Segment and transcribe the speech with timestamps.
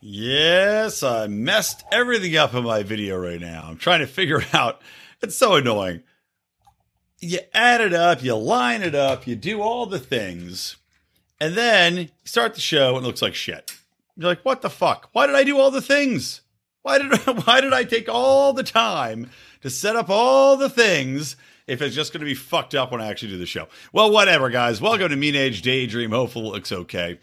[0.00, 3.66] Yes, I messed everything up in my video right now.
[3.68, 4.80] I'm trying to figure out.
[5.20, 6.02] It's so annoying.
[7.20, 10.76] You add it up, you line it up, you do all the things,
[11.40, 13.76] and then you start the show and it looks like shit.
[14.16, 15.08] You're like, what the fuck?
[15.12, 16.42] Why did I do all the things?
[16.82, 17.12] Why did
[17.46, 19.30] why did I take all the time
[19.62, 21.34] to set up all the things
[21.66, 23.66] if it's just going to be fucked up when I actually do the show?
[23.92, 24.80] Well, whatever, guys.
[24.80, 26.12] Welcome to Mean Age Daydream.
[26.12, 27.18] Hopefully, it looks okay.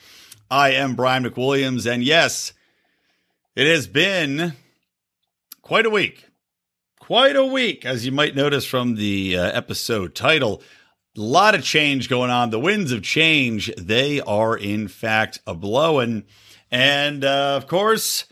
[0.51, 2.51] I am Brian McWilliams, and yes,
[3.55, 4.53] it has been
[5.61, 6.25] quite a week.
[6.99, 10.61] Quite a week, as you might notice from the uh, episode title.
[11.17, 12.49] A lot of change going on.
[12.49, 16.25] The winds of change, they are in fact a blowing.
[16.71, 18.25] And uh, of course,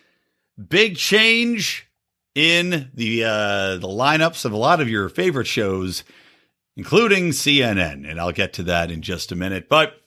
[0.67, 1.87] big change
[2.35, 6.03] in the uh, the lineups of a lot of your favorite shows,
[6.75, 8.09] including CNN.
[8.09, 9.69] And I'll get to that in just a minute.
[9.69, 10.01] But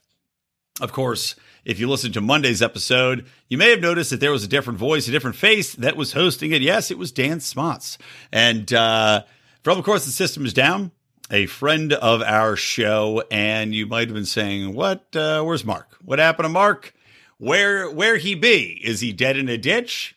[0.81, 4.45] of course, if you listened to Monday's episode, you may have noticed that there was
[4.45, 6.63] a different voice, a different face that was hosting it.
[6.63, 7.99] Yes, it was Dan Smots.
[8.31, 9.25] And uh,
[9.65, 10.93] from, of course, the system is down,
[11.29, 13.25] a friend of our show.
[13.33, 15.97] And you might have been saying, what, uh, where's Marc?
[16.05, 16.95] What happened to Marc?
[17.39, 18.81] Where, where he be?
[18.85, 20.17] Is he dead in a ditch?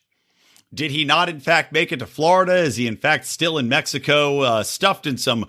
[0.72, 2.58] Did he not, in fact, make it to Florida?
[2.58, 5.48] Is he, in fact, still in Mexico, uh, stuffed in some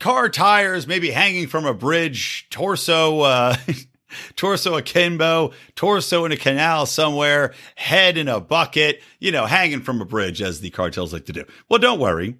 [0.00, 3.56] car tires, maybe hanging from a bridge, torso, uh,
[4.36, 10.00] torso akimbo, torso in a canal somewhere, head in a bucket, you know, hanging from
[10.00, 11.44] a bridge, as the cartels like to do.
[11.68, 12.36] Well, don't worry.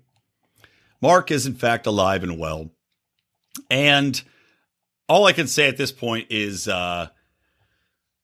[1.00, 2.71] Marc is, in fact, alive and well.
[3.71, 4.21] And
[5.09, 7.09] all I can say at this point is uh,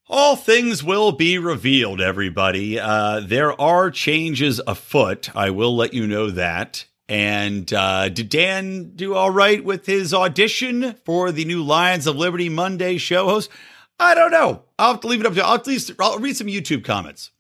[0.09, 2.81] all things will be revealed, everybody.
[2.81, 5.35] Uh, there are changes afoot.
[5.37, 6.87] I will let you know that.
[7.11, 12.15] And uh, did Dan do all right with his audition for the new Lions of
[12.15, 13.51] Liberty Monday show host?
[13.99, 14.63] I don't know.
[14.79, 15.45] I'll have to leave it up to.
[15.45, 17.33] I'll at least I'll read some YouTube comments.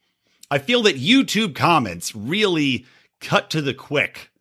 [0.51, 2.85] I feel that YouTube comments really
[3.21, 4.33] cut to the quick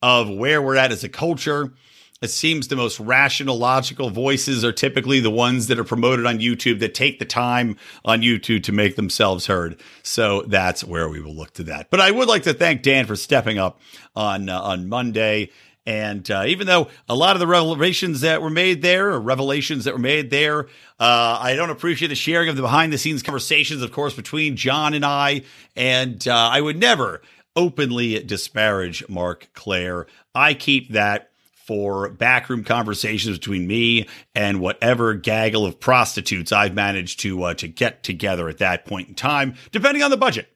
[0.00, 1.74] of where we're at as a culture
[2.20, 6.40] it seems the most rational, logical voices are typically the ones that are promoted on
[6.40, 9.80] YouTube that take the time on YouTube to make themselves heard.
[10.02, 11.90] So that's where we will look to that.
[11.90, 13.80] But I would like to thank Dan for stepping up
[14.16, 15.50] on uh, on Monday.
[15.86, 19.84] And uh, even though a lot of the revelations that were made there, or revelations
[19.84, 20.66] that were made there,
[21.00, 24.56] uh, I don't appreciate the sharing of the behind the scenes conversations, of course, between
[24.56, 25.42] John and I.
[25.76, 27.22] And uh, I would never
[27.56, 30.06] openly disparage Marc Clair.
[30.34, 31.30] I keep that
[31.68, 37.68] for backroom conversations between me and whatever gaggle of prostitutes I've managed to uh, to
[37.68, 40.48] get together at that point in time, depending on the budget.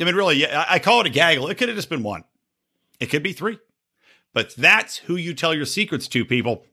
[0.00, 1.48] I mean, really, I call it a gaggle.
[1.48, 2.24] It could have just been one.
[2.98, 3.60] It could be three.
[4.34, 6.64] But that's who you tell your secrets to, people.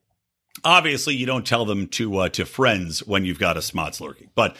[0.63, 4.31] Obviously, you don't tell them to uh, to friends when you've got a smots lurking.
[4.33, 4.57] But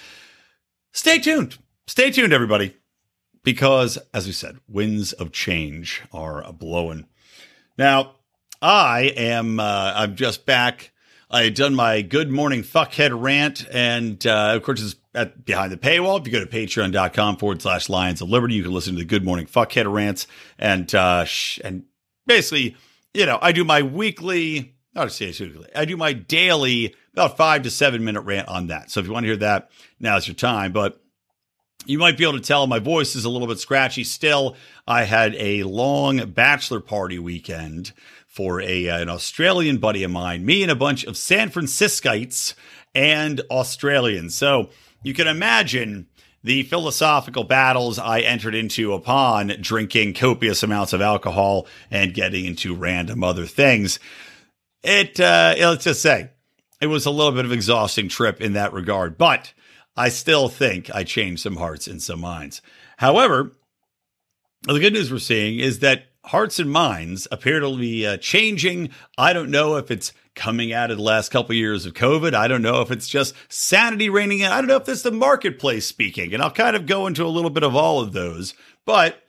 [0.92, 1.58] stay tuned.
[1.88, 2.78] Stay tuned, everybody,
[3.44, 7.08] because as we said, winds of change are blowing.
[7.80, 8.18] Now,
[8.64, 9.60] I am.
[9.60, 10.94] Uh, I'm just back.
[11.30, 15.74] I had done my good morning fuckhead rant, and uh, of course, it's at behind
[15.74, 16.22] the paywall.
[16.22, 19.06] If you go to patreon.com forward slash Lions of Liberty, you can listen to the
[19.06, 21.84] good morning fuckhead rants, and uh, sh- and
[22.26, 22.78] basically,
[23.14, 24.76] you know, I do my weekly.
[24.96, 25.68] Not say weekly.
[25.76, 28.92] I do my daily about five to seven minute rant on that.
[28.92, 30.72] So if you want to hear that, now's your time.
[30.72, 31.02] But
[31.86, 34.56] you might be able to tell my voice is a little bit scratchy still.
[34.88, 37.92] I had a long bachelor party weekend
[38.34, 42.56] for a uh, an Australian buddy of mine, me and a bunch of San Franciscites
[42.96, 44.34] and Australians.
[44.34, 44.70] So
[45.04, 46.08] you can imagine
[46.44, 52.76] the philosophical battles I entered into upon drinking copious amounts of alcohol and getting into
[52.76, 54.00] random other things.
[54.84, 56.32] It uh, let's just say
[56.82, 59.54] it was a little bit of exhausting trip in that regard, but
[59.96, 62.64] I still think I changed some hearts and some minds.
[62.98, 63.52] However,
[64.64, 68.90] the good news we're seeing is that hearts and minds appear to be uh, changing.
[69.18, 72.34] I don't know if it's coming out of the last couple years of COVID.
[72.34, 74.52] I don't know if it's just sanity reigning in.
[74.52, 76.34] I don't know if it's the marketplace speaking.
[76.34, 78.54] And I'll kind of go into a little bit of all of those.
[78.86, 79.22] But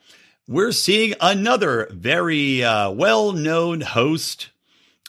[0.47, 4.49] we're seeing another very uh, well known host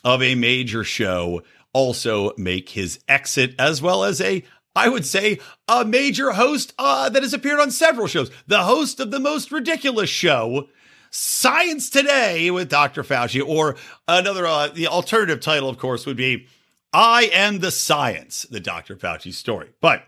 [0.03, 1.41] of a major show
[1.73, 4.43] also make his exit, as well as a
[4.75, 8.29] I would say, a major host uh, that has appeared on several shows.
[8.45, 10.69] The host of the most ridiculous show,
[11.09, 13.03] Science Today with Dr.
[13.03, 13.75] Fauci, or
[14.07, 16.47] another, uh, the alternative title, of course, would be
[16.93, 18.95] I Am the Science, the Dr.
[18.95, 19.69] Fauci story.
[19.81, 20.03] But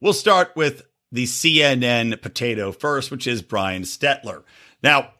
[0.00, 4.42] we'll start with the CNN potato first, which is Brian Stelter.
[4.82, 5.12] Now,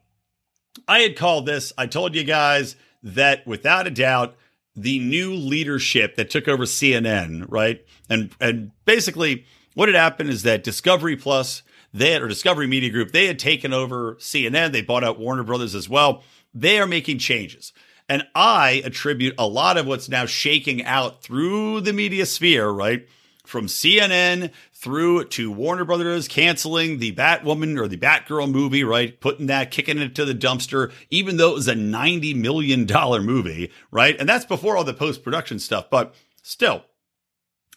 [0.86, 4.36] I had called this, I told you guys that without a doubt,
[4.76, 7.84] the new leadership that took over CNN, right?
[8.08, 12.90] And and basically what had happened is that Discovery Plus, they had, or Discovery Media
[12.90, 14.72] Group, they had taken over CNN.
[14.72, 16.22] They bought out Warner Brothers as well.
[16.54, 17.72] They are making changes.
[18.08, 23.06] And I attribute a lot of what's now shaking out through the media sphere, right?
[23.44, 29.18] From CNN through to Warner Brothers canceling the Batwoman or the Batgirl movie, right?
[29.20, 32.86] Putting that, kicking it to the dumpster, even though it was a $90 million
[33.24, 34.16] movie, right?
[34.18, 35.90] And that's before all the post production stuff.
[35.90, 36.84] But still,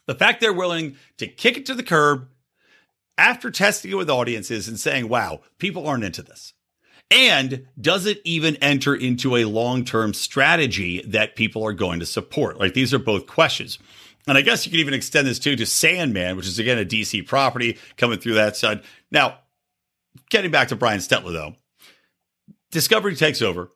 [0.05, 2.27] the fact they're willing to kick it to the curb
[3.21, 6.53] after testing it with audiences and saying, wow, people aren't into this.
[7.11, 12.05] And does it even enter into a long term strategy that people are going to
[12.05, 12.59] support?
[12.59, 13.77] Like these are both questions.
[14.27, 16.85] And I guess you could even extend this too to Sandman, which is again a
[16.85, 18.81] DC property coming through that side.
[19.11, 19.37] Now,
[20.29, 21.55] getting back to Brian Stelter though,
[22.71, 23.71] Discovery takes over.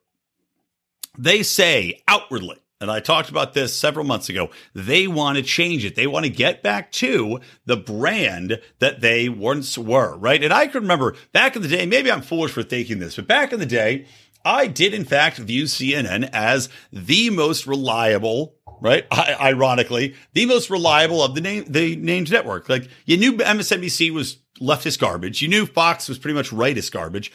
[1.18, 5.84] They say outwardly, and I talked about this several months ago, they want to change
[5.84, 5.96] it.
[5.96, 10.44] They want to get back to the brand that they once were, right?
[10.44, 13.26] And I can remember back in the day, maybe I'm foolish for thinking this, but
[13.26, 14.06] back in the day,
[14.46, 19.08] I did in fact view CNN as the most reliable right?
[19.12, 22.70] I, ironically, the most reliable of the name, the named network.
[22.70, 25.42] Like you knew MSNBC was leftist garbage.
[25.42, 27.32] You knew Fox was pretty much rightist garbage.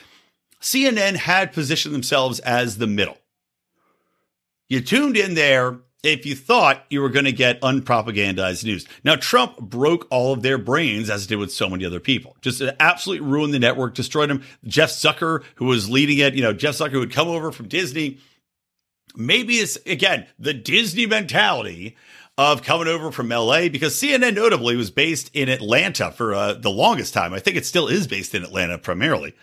[0.61, 3.19] CNN had positioned themselves as the middle.
[4.71, 8.89] You tuned in there if you thought you were going to get unpropagandized news.
[9.05, 12.35] Now, Trump broke all of their brains, as it did with so many other people.
[12.41, 14.43] Just absolutely ruined the network, destroyed them.
[14.65, 18.19] Jeff Zucker, who was leading it, you know, Jeff Zucker would come over from Disney
[19.17, 21.97] maybe it's again the Disney mentality
[22.39, 26.71] of coming over from LA because CNN notably was based in Atlanta for uh, the
[26.71, 27.35] longest time.
[27.35, 29.35] I think it still is based in Atlanta primarily.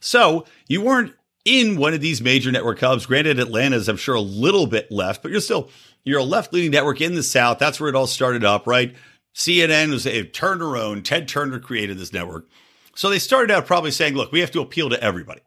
[0.00, 1.14] So you weren't
[1.48, 3.06] in one of these major network hubs.
[3.06, 5.70] Granted, Atlanta's I'm sure a little bit left, but you're still
[6.04, 7.58] you're a left leaning network in the South.
[7.58, 8.94] That's where it all started up, right?
[9.34, 11.02] CNN was a Turner own.
[11.02, 12.48] Ted Turner created this network.
[12.94, 15.40] So they started out probably saying, look, we have to appeal to everybody.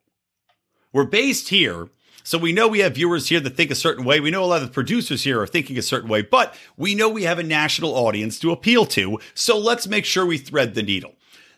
[0.91, 1.89] We're based here
[2.23, 4.19] so we know we have viewers here that think a certain way.
[4.19, 6.93] We know a lot of the producers here are thinking a certain way, but we
[6.95, 9.19] know we have a national audience to appeal to.
[9.33, 11.15] So let's make sure we thread the needle.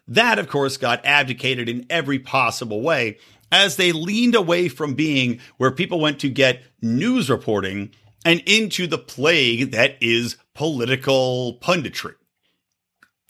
[0.07, 3.17] That, of course, got abdicated in every possible way
[3.53, 7.91] as they leaned away from being where people went to get news reporting
[8.25, 12.15] and into the plague that is political punditry.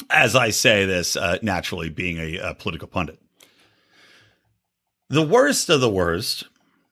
[0.09, 3.19] As I say this, uh, naturally being a, a political pundit.
[5.09, 6.45] The worst of the worst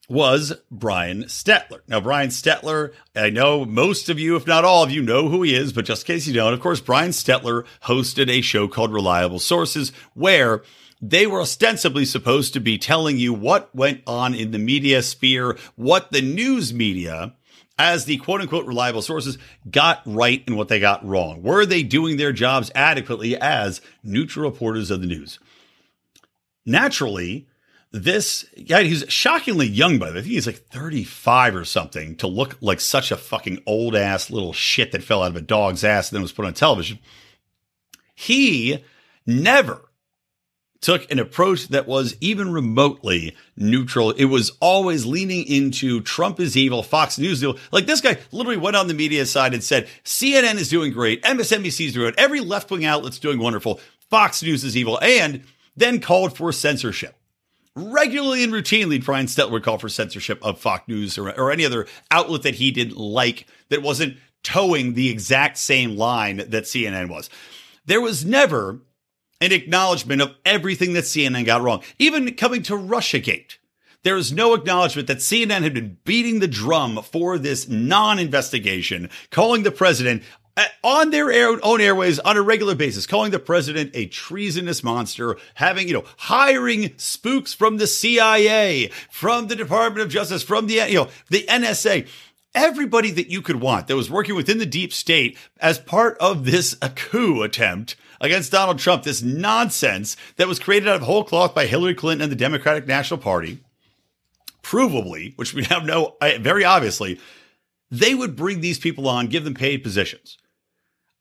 [0.09, 1.79] was Brian Stetler.
[1.87, 5.41] Now, Brian Stetler, I know most of you, if not all of you, know who
[5.43, 8.67] he is, but just in case you don't, of course, Brian Stetler hosted a show
[8.67, 10.63] called Reliable Sources where
[11.01, 15.57] they were ostensibly supposed to be telling you what went on in the media sphere,
[15.75, 17.33] what the news media,
[17.79, 19.39] as the quote unquote reliable sources,
[19.69, 21.41] got right and what they got wrong.
[21.41, 25.39] Were they doing their jobs adequately as neutral reporters of the news?
[26.65, 27.47] Naturally,
[27.91, 30.19] this guy, he's shockingly young, by the way.
[30.19, 34.29] I think he's like 35 or something to look like such a fucking old ass
[34.29, 36.99] little shit that fell out of a dog's ass and then was put on television.
[38.13, 38.85] He
[39.25, 39.90] never
[40.81, 44.11] took an approach that was even remotely neutral.
[44.11, 47.59] It was always leaning into Trump is evil, Fox News is evil.
[47.71, 51.21] Like this guy literally went on the media side and said, CNN is doing great,
[51.23, 55.43] MSNBC is doing it, every left wing outlet's doing wonderful, Fox News is evil, and
[55.77, 57.15] then called for censorship
[57.75, 61.65] regularly and routinely Brian Stelter would call for censorship of Fox News or, or any
[61.65, 67.09] other outlet that he didn't like that wasn't towing the exact same line that CNN
[67.09, 67.29] was.
[67.85, 68.81] There was never
[69.41, 73.57] an acknowledgement of everything that CNN got wrong, even coming to Russiagate.
[74.03, 79.09] There is no acknowledgement that CNN had been beating the drum for this non investigation,
[79.29, 80.23] calling the president
[80.57, 81.31] uh, on their
[81.63, 86.03] own airways on a regular basis, calling the president a treasonous monster, having, you know,
[86.17, 91.45] hiring spooks from the CIA, from the Department of Justice, from the, you know, the
[91.47, 92.07] NSA,
[92.53, 96.45] everybody that you could want that was working within the deep state as part of
[96.45, 101.53] this coup attempt against Donald Trump, this nonsense that was created out of whole cloth
[101.53, 103.59] by Hillary Clinton and the Democratic National Party,
[104.63, 107.19] provably, which we now know very obviously,
[107.89, 110.37] they would bring these people on, give them paid positions.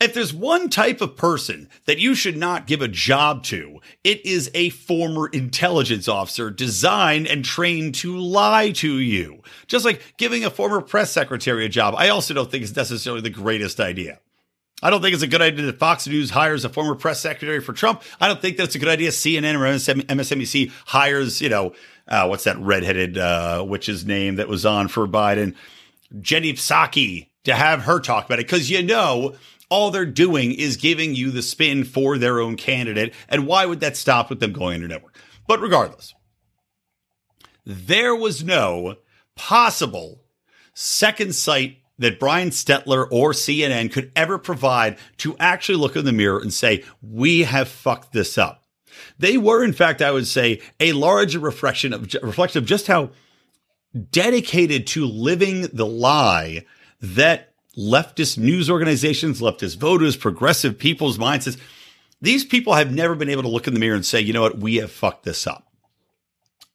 [0.01, 4.25] If there's one type of person that you should not give a job to, it
[4.25, 9.43] is a former intelligence officer designed and trained to lie to you.
[9.67, 13.21] Just like giving a former press secretary a job, I also don't think it's necessarily
[13.21, 14.21] the greatest idea.
[14.83, 17.61] I don't think it's a good idea that Fox News hires a former press secretary
[17.61, 18.03] for Trump.
[18.21, 19.11] I don't think that's a good idea.
[19.11, 21.75] CNN or MSNBC hires, you know,
[22.09, 25.55] uh, what's that redheaded uh, witch's name that was on for Biden,
[26.21, 29.37] Jenny Psaki, to have her talk about it because you know
[29.69, 33.15] all they're doing is giving you the spin for their own candidate.
[33.29, 35.17] And why would that stop with them going your network?
[35.47, 36.15] But regardless,
[37.65, 38.97] there was no
[39.37, 40.23] possible
[40.75, 46.13] second sight that Brian Stetler or CNN could ever provide to actually look in the
[46.13, 48.65] mirror and say, we have fucked this up.
[49.19, 53.11] They were, in fact, I would say, a larger reflection of, reflection of just how
[54.11, 56.65] dedicated to living the lie
[57.01, 61.59] that leftist news organizations, leftist voters, progressive people's mindsets.
[62.23, 64.43] These people have never been able to look in the mirror and say, you know
[64.43, 65.67] what, we have fucked this up.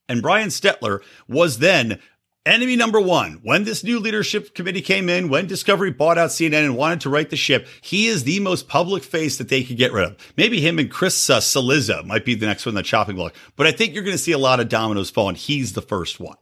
[0.08, 2.00] And Brian Stetler was then
[2.46, 3.40] enemy number one.
[3.44, 7.10] When this new leadership committee came in, when Discovery bought out CNN and wanted to
[7.10, 10.34] right the ship, he is the most public face that they could get rid of.
[10.38, 13.34] Maybe him and Chris uh, Cillizza might be the next one on the chopping block,
[13.56, 15.82] but I think you're going to see a lot of dominoes fall, and he's the
[15.82, 16.38] first one.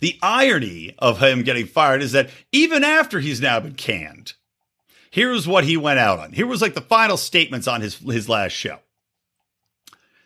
[0.00, 4.32] The irony of him getting fired is that even after he's now been canned,
[5.10, 6.32] here's what he went out on.
[6.32, 8.78] Here was like the final statements on his, his last show.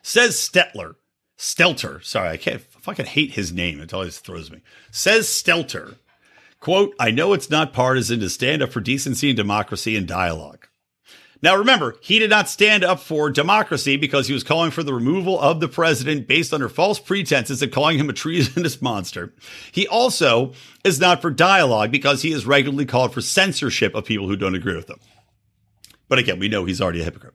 [0.01, 0.95] Says Stetler,
[1.37, 3.81] Stelter, sorry, I can't fucking hate his name.
[3.81, 4.61] It always throws me.
[4.91, 5.95] Says Stelter,
[6.59, 10.67] quote, I know it's not partisan to stand up for decency and democracy and dialogue.
[11.41, 14.93] Now, remember, he did not stand up for democracy because he was calling for the
[14.93, 19.33] removal of the president based under false pretenses and calling him a treasonous monster.
[19.71, 24.27] He also is not for dialogue because he has regularly called for censorship of people
[24.27, 24.99] who don't agree with him.
[26.07, 27.33] But again, we know he's already a hypocrite.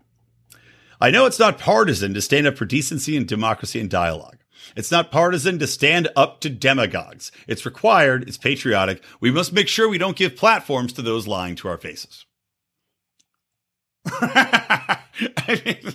[1.00, 4.36] I know it's not partisan to stand up for decency and democracy and dialogue.
[4.76, 7.32] It's not partisan to stand up to demagogues.
[7.46, 8.28] It's required.
[8.28, 9.02] It's patriotic.
[9.20, 12.24] We must make sure we don't give platforms to those lying to our faces.
[14.06, 14.98] I
[15.64, 15.94] mean,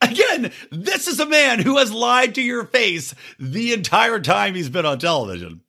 [0.00, 4.68] again, this is a man who has lied to your face the entire time he's
[4.68, 5.62] been on television,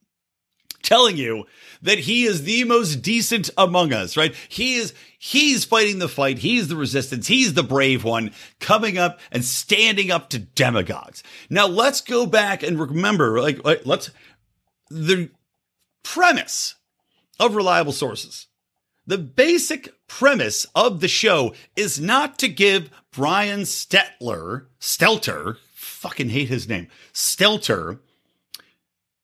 [0.81, 1.45] telling you
[1.81, 4.35] that he is the most decent among us, right?
[4.49, 6.39] He is, he's fighting the fight.
[6.39, 7.27] He's the resistance.
[7.27, 11.23] He's the brave one coming up and standing up to demagogues.
[11.49, 14.11] Now let's go back and remember, like, like let's,
[14.89, 15.29] the
[16.03, 16.75] premise
[17.39, 18.47] of reliable sources
[19.07, 26.49] the basic premise of the show is not to give Brian Stetler, Stelter, fucking hate
[26.49, 27.99] his name, Stelter,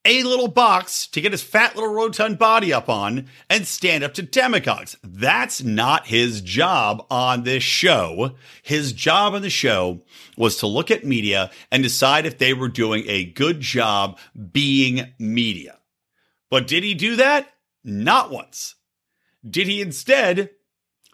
[0.05, 4.13] a little box to get his fat little rotund body up on and stand up
[4.15, 4.97] to demagogues.
[5.01, 8.35] That's not his job on this show.
[8.61, 10.01] His job on the show
[10.37, 14.19] was to look at media and decide if they were doing a good job
[14.51, 15.79] being media.
[16.49, 17.49] But did he do that?
[17.83, 18.75] Not once.
[19.49, 20.51] Did he instead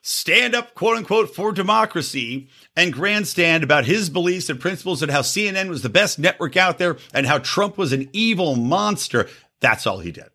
[0.10, 5.22] stand up, quote unquote, for democracy and grandstand about his beliefs and principles and how
[5.22, 9.30] CNN was the best network out there and how Trump was an evil monster?
[9.60, 10.30] That's all he did.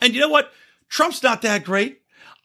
[0.00, 0.50] And you know what?
[0.88, 2.00] Trump's not that great.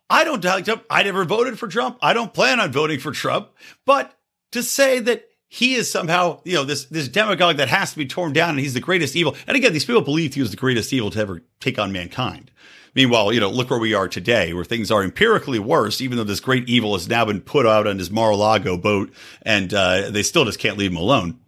[0.10, 0.84] I don't like Trump.
[0.90, 1.98] I never voted for Trump.
[2.02, 3.50] I don't plan on voting for Trump.
[3.86, 4.14] But
[4.52, 8.06] to say that he is somehow, you know, this this demagogue that has to be
[8.06, 9.36] torn down and he's the greatest evil.
[9.48, 12.52] And again, these people believed he was the greatest evil to ever take on mankind.
[12.96, 16.24] Meanwhile, you know, look where we are today, where things are empirically worse, even though
[16.24, 20.24] this great evil has now been put out on his Mar-a-Lago boat and uh, they
[20.24, 21.40] still just can't leave him alone.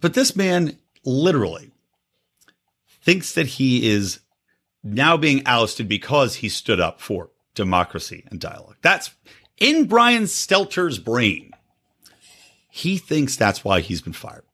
[0.00, 1.72] But this man literally
[3.02, 4.20] thinks that he is
[4.82, 8.76] now being ousted because he stood up for democracy and dialogue.
[8.82, 9.10] That's
[9.58, 11.52] in Brian Stelter's brain.
[12.70, 14.44] He thinks that's why he's been fired.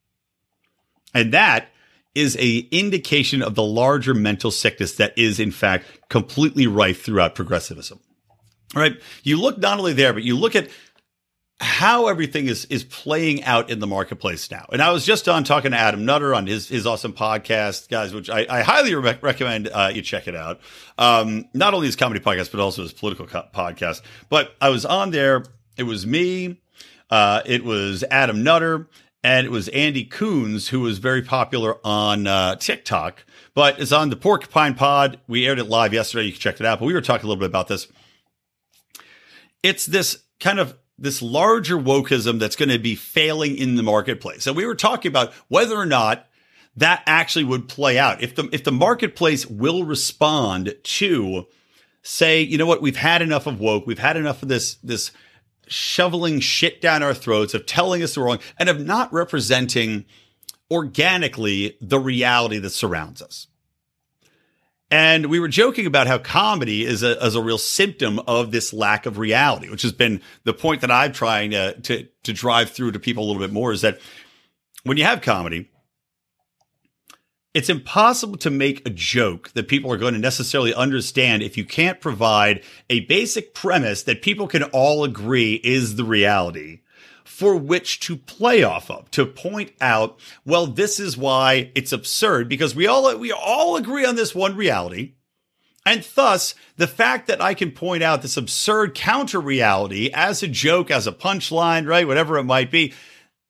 [1.13, 1.69] And that
[2.15, 7.35] is a indication of the larger mental sickness that is in fact completely rife throughout
[7.35, 8.01] progressivism.
[8.75, 9.01] Right?
[9.23, 10.69] You look not only there, but you look at
[11.63, 14.67] how everything is is playing out in the marketplace now.
[14.73, 18.13] And I was just on talking to Adam Nutter on his his awesome podcast, guys,
[18.13, 20.61] which I, I highly re- recommend uh, you check it out.
[20.99, 24.03] Um, not only his comedy podcast, but also his political co- podcast.
[24.29, 25.45] But I was on there.
[25.77, 26.61] It was me.
[27.11, 28.89] Uh, it was Adam Nutter
[29.25, 33.25] and it was Andy Coons who was very popular on uh, TikTok,
[33.55, 35.21] but it's on the Porcupine Pod.
[35.29, 36.25] We aired it live yesterday.
[36.25, 36.81] You can check it out.
[36.81, 37.89] But we were talking a little bit about this.
[39.63, 44.47] It's this kind of this larger wokeism that's going to be failing in the marketplace.
[44.47, 46.27] And we were talking about whether or not
[46.77, 48.23] that actually would play out.
[48.23, 51.47] If the if the marketplace will respond to
[52.03, 55.13] say, you know what, we've had enough of woke, we've had enough of this this
[55.73, 60.05] shoveling shit down our throats, of telling us we're wrong, and of not representing
[60.71, 63.47] organically the reality that surrounds us.
[64.91, 68.75] And we were joking about how comedy is a, is a real symptom of this
[68.75, 72.71] lack of reality, which has been the point that I'm trying to, to, to drive
[72.71, 74.01] through to people a little bit more is that
[74.85, 75.71] when you have comedy,
[77.55, 81.65] it's impossible to make a joke that people are going to necessarily understand if you
[81.65, 86.81] can't provide a basic premise that people can all agree is the reality
[87.25, 92.49] for which to play off of to point out well this is why it's absurd
[92.49, 95.15] because we all we all agree on this one reality.
[95.85, 100.49] And thus the fact that I can point out this absurd counter reality as a
[100.49, 102.93] joke as a punchline right whatever it might be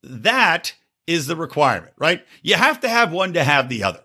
[0.02, 0.74] that
[1.06, 4.00] is the requirement right you have to have one to have the other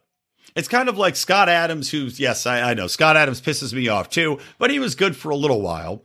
[0.55, 3.89] it's kind of like Scott Adams, who's, yes, I, I know Scott Adams pisses me
[3.89, 6.01] off too, but he was good for a little while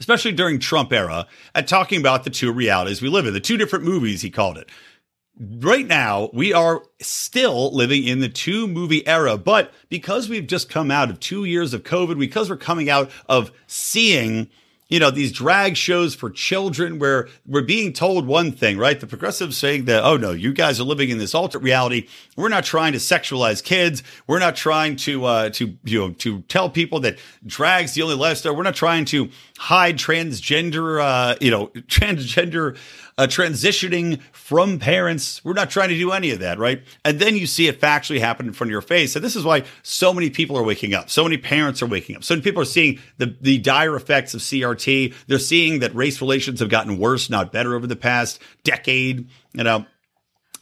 [0.00, 3.58] especially during Trump era, at talking about the two realities we live in, the two
[3.58, 4.68] different movies he called it.
[5.38, 10.68] Right now, we are still living in the two movie era, but because we've just
[10.68, 14.50] come out of two years of COVID, because we're coming out of seeing
[14.90, 18.98] you know, these drag shows for children where we're being told one thing, right?
[18.98, 22.08] The progressives saying that, oh no, you guys are living in this alternate reality.
[22.36, 24.02] We're not trying to sexualize kids.
[24.26, 28.16] We're not trying to, uh, to, you know, to tell people that drag's the only
[28.16, 28.56] lifestyle.
[28.56, 32.76] We're not trying to hide transgender, uh, you know, transgender,
[33.20, 35.44] uh, transitioning from parents.
[35.44, 36.82] We're not trying to do any of that, right?
[37.04, 39.14] And then you see it factually happen in front of your face.
[39.14, 41.10] And this is why so many people are waking up.
[41.10, 42.24] So many parents are waking up.
[42.24, 45.12] So many people are seeing the, the dire effects of CRT.
[45.26, 49.64] They're seeing that race relations have gotten worse, not better over the past decade, you
[49.64, 49.84] know.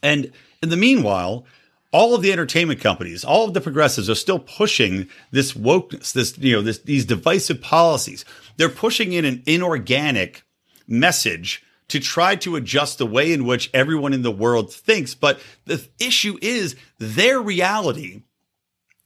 [0.03, 1.45] And in the meanwhile,
[1.93, 6.37] all of the entertainment companies, all of the progressives are still pushing this wokeness, this,
[6.37, 8.25] you know, this, these divisive policies.
[8.57, 10.43] They're pushing in an inorganic
[10.89, 15.13] message to try to adjust the way in which everyone in the world thinks.
[15.13, 18.23] But the issue is their reality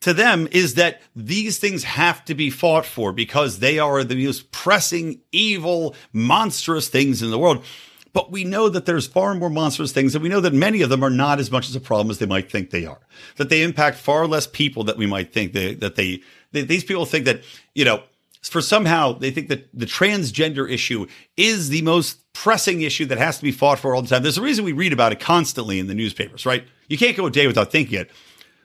[0.02, 4.26] to them is that these things have to be fought for because they are the
[4.26, 7.64] most pressing, evil, monstrous things in the world.
[8.12, 10.90] But we know that there's far more monstrous things, and we know that many of
[10.90, 13.00] them are not as much as a problem as they might think they are.
[13.38, 16.84] That they impact far less people that we might think they, that they, they these
[16.84, 17.42] people think that,
[17.74, 18.04] you know,
[18.44, 23.38] for somehow they think that the transgender issue is the most pressing issue that has
[23.38, 24.24] to be fought for all the time.
[24.24, 26.66] There's a reason we read about it constantly in the newspapers, right?
[26.88, 28.12] You can't go a day without thinking it.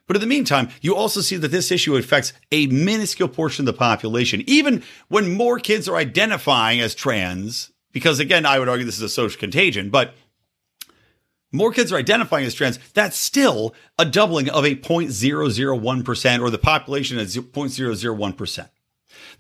[0.07, 3.75] But in the meantime, you also see that this issue affects a minuscule portion of
[3.75, 4.43] the population.
[4.47, 9.03] Even when more kids are identifying as trans, because again, I would argue this is
[9.03, 10.14] a social contagion, but
[11.53, 16.59] more kids are identifying as trans, that's still a doubling of a 0.001% or the
[16.59, 18.69] population at 0.001%.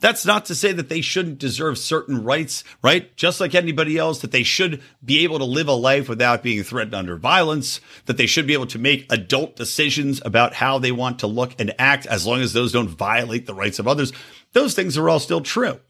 [0.00, 3.14] That's not to say that they shouldn't deserve certain rights, right?
[3.16, 6.62] Just like anybody else, that they should be able to live a life without being
[6.62, 10.92] threatened under violence, that they should be able to make adult decisions about how they
[10.92, 14.12] want to look and act as long as those don't violate the rights of others.
[14.52, 15.80] Those things are all still true.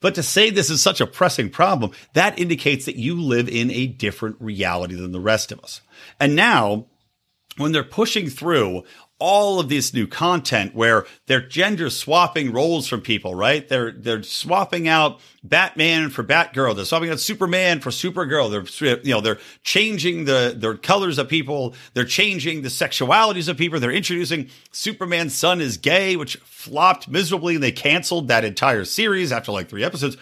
[0.00, 3.70] But to say this is such a pressing problem, that indicates that you live in
[3.70, 5.82] a different reality than the rest of us.
[6.18, 6.86] And now,
[7.56, 8.84] when they're pushing through
[9.20, 13.68] all of this new content where they're gender swapping roles from people, right?
[13.68, 16.74] They're they're swapping out Batman for Batgirl.
[16.74, 18.50] They're swapping out Superman for Supergirl.
[18.50, 21.74] They're you know they're changing the the colors of people.
[21.92, 23.78] They're changing the sexualities of people.
[23.78, 29.32] They're introducing Superman's son is gay, which flopped miserably, and they canceled that entire series
[29.32, 30.16] after like three episodes.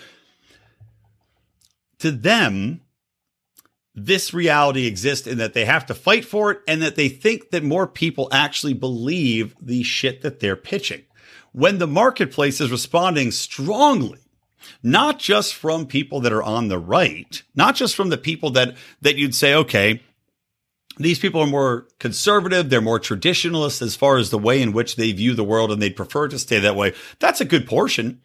[2.01, 2.81] To them,
[4.07, 7.51] this reality exists and that they have to fight for it and that they think
[7.51, 11.03] that more people actually believe the shit that they're pitching.
[11.53, 14.21] When the marketplace is responding strongly,
[14.83, 18.77] not just from people that are on the right, not just from the people that,
[19.01, 20.03] that you'd say, okay,
[20.99, 22.71] these people are more conservative.
[22.71, 25.81] They're more traditionalist as far as the way in which they view the world and
[25.81, 26.93] they'd prefer to stay that way.
[27.21, 28.21] That's a good portion.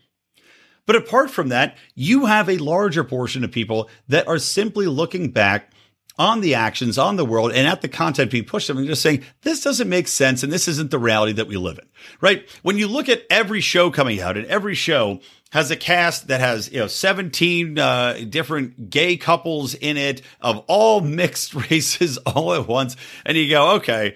[0.86, 5.32] But apart from that, you have a larger portion of people that are simply looking
[5.32, 5.72] back
[6.18, 9.02] on the actions, on the world, and at the content being pushed them and just
[9.02, 11.88] saying, this doesn't make sense and this isn't the reality that we live in,
[12.22, 12.48] right?
[12.62, 16.40] When you look at every show coming out and every show has a cast that
[16.40, 22.54] has, you know, 17 uh, different gay couples in it of all mixed races all
[22.54, 22.96] at once.
[23.26, 24.16] And you go, okay,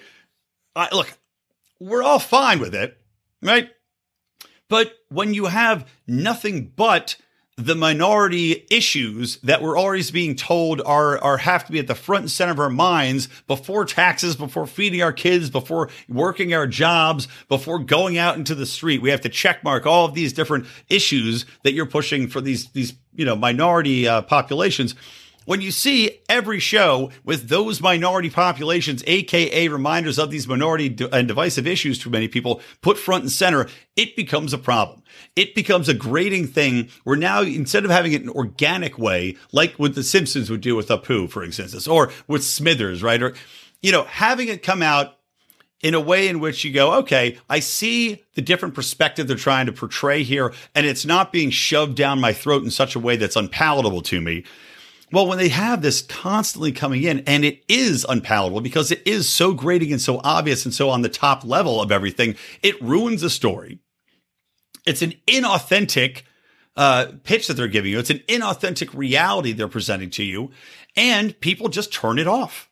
[0.75, 1.11] I, look,
[1.79, 2.97] we're all fine with it,
[3.41, 3.69] right?
[4.69, 7.15] But when you have nothing but
[7.57, 11.95] the minority issues that we're always being told are, are have to be at the
[11.95, 16.67] front and center of our minds before taxes, before feeding our kids, before working our
[16.67, 19.01] jobs, before going out into the street.
[19.01, 22.69] We have to check mark all of these different issues that you're pushing for these,
[22.73, 24.93] these, you know, minority uh, populations
[25.47, 31.25] when you see every show with those minority populations, aka reminders of these minority and
[31.25, 35.01] divisive issues to many people, put front and center, it becomes a problem.
[35.37, 39.37] It becomes a grating thing where now instead of having it in an organic way,
[39.53, 43.23] like what the Simpsons would do with Apu, for instance, or with Smithers, right?
[43.23, 43.33] Or,
[43.81, 45.17] you know, having it come out
[45.79, 49.67] in a way in which you go, okay, I see the different perspective they're trying
[49.67, 53.15] to portray here, and it's not being shoved down my throat in such a way
[53.15, 54.43] that's unpalatable to me.
[55.11, 59.29] Well, when they have this constantly coming in and it is unpalatable because it is
[59.29, 63.21] so grating and so obvious and so on the top level of everything, it ruins
[63.21, 63.79] the story.
[64.85, 66.23] It's an inauthentic
[66.75, 67.99] uh, pitch that they're giving you.
[67.99, 70.51] It's an inauthentic reality they're presenting to you
[70.97, 72.69] and people just turn it off.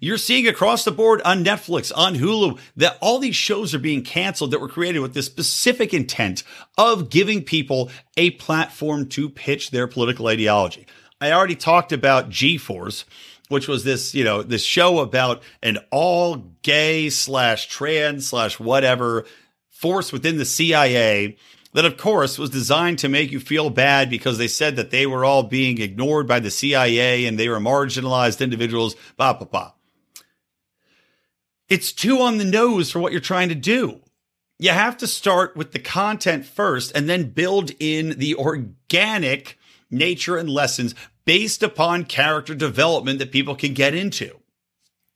[0.00, 4.02] You're seeing across the board on Netflix, on Hulu, that all these shows are being
[4.02, 6.42] canceled that were created with the specific intent
[6.76, 10.86] of giving people a platform to pitch their political ideology.
[11.20, 13.04] I already talked about Q-Force,
[13.48, 19.24] which was this, you know, this show about an all gay slash trans slash whatever
[19.70, 21.36] force within the CIA
[21.72, 25.06] that, of course, was designed to make you feel bad because they said that they
[25.06, 29.72] were all being ignored by the CIA and they were marginalized individuals, blah, blah, blah.
[31.68, 34.00] It's too on the nose for what you're trying to do.
[34.58, 39.58] You have to start with the content first and then build in the organic
[39.90, 40.94] nature and lessons
[41.24, 44.38] based upon character development that people can get into.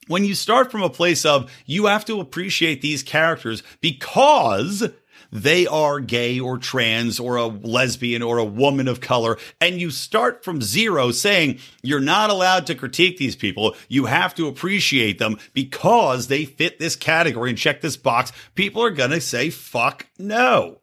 [0.06, 4.90] When you start from a place of you have to appreciate these characters because
[5.30, 9.36] they are gay or trans or a lesbian or a woman of color.
[9.60, 13.76] And you start from zero saying you're not allowed to critique these people.
[13.88, 18.32] You have to appreciate them because they fit this category and check this box.
[18.54, 20.80] People are going to say, fuck no.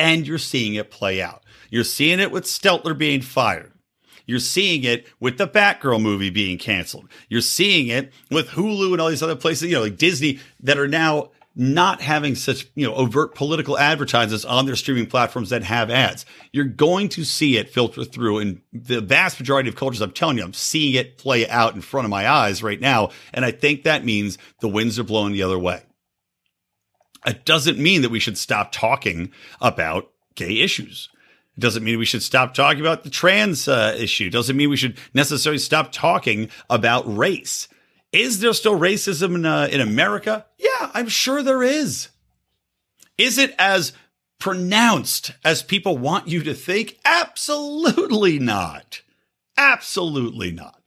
[0.00, 1.42] And you're seeing it play out.
[1.68, 3.72] You're seeing it with Stelter being fired.
[4.24, 7.08] You're seeing it with the Batgirl movie being canceled.
[7.28, 10.78] You're seeing it with Hulu and all these other places, you know, like Disney that
[10.78, 15.64] are now not having such, you know, overt political advertisements on their streaming platforms that
[15.64, 16.24] have ads.
[16.50, 20.00] You're going to see it filter through in the vast majority of cultures.
[20.00, 23.10] I'm telling you, I'm seeing it play out in front of my eyes right now.
[23.34, 25.82] And I think that means the winds are blowing the other way.
[27.26, 31.08] It doesn't mean that we should stop talking about gay issues.
[31.56, 34.26] It doesn't mean we should stop talking about the trans uh, issue.
[34.26, 37.68] It doesn't mean we should necessarily stop talking about race.
[38.12, 40.46] Is there still racism in, uh, in America?
[40.58, 42.08] Yeah, I'm sure there is.
[43.18, 43.92] Is it as
[44.38, 46.98] pronounced as people want you to think?
[47.04, 49.02] Absolutely not.
[49.56, 50.79] Absolutely not.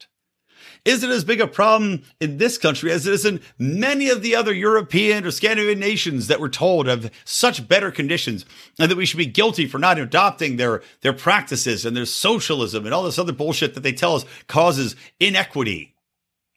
[0.85, 4.21] Is it as big a problem in this country as it is in many of
[4.21, 8.45] the other European or Scandinavian nations that we're told have such better conditions
[8.77, 12.85] and that we should be guilty for not adopting their, their practices and their socialism
[12.85, 15.95] and all this other bullshit that they tell us causes inequity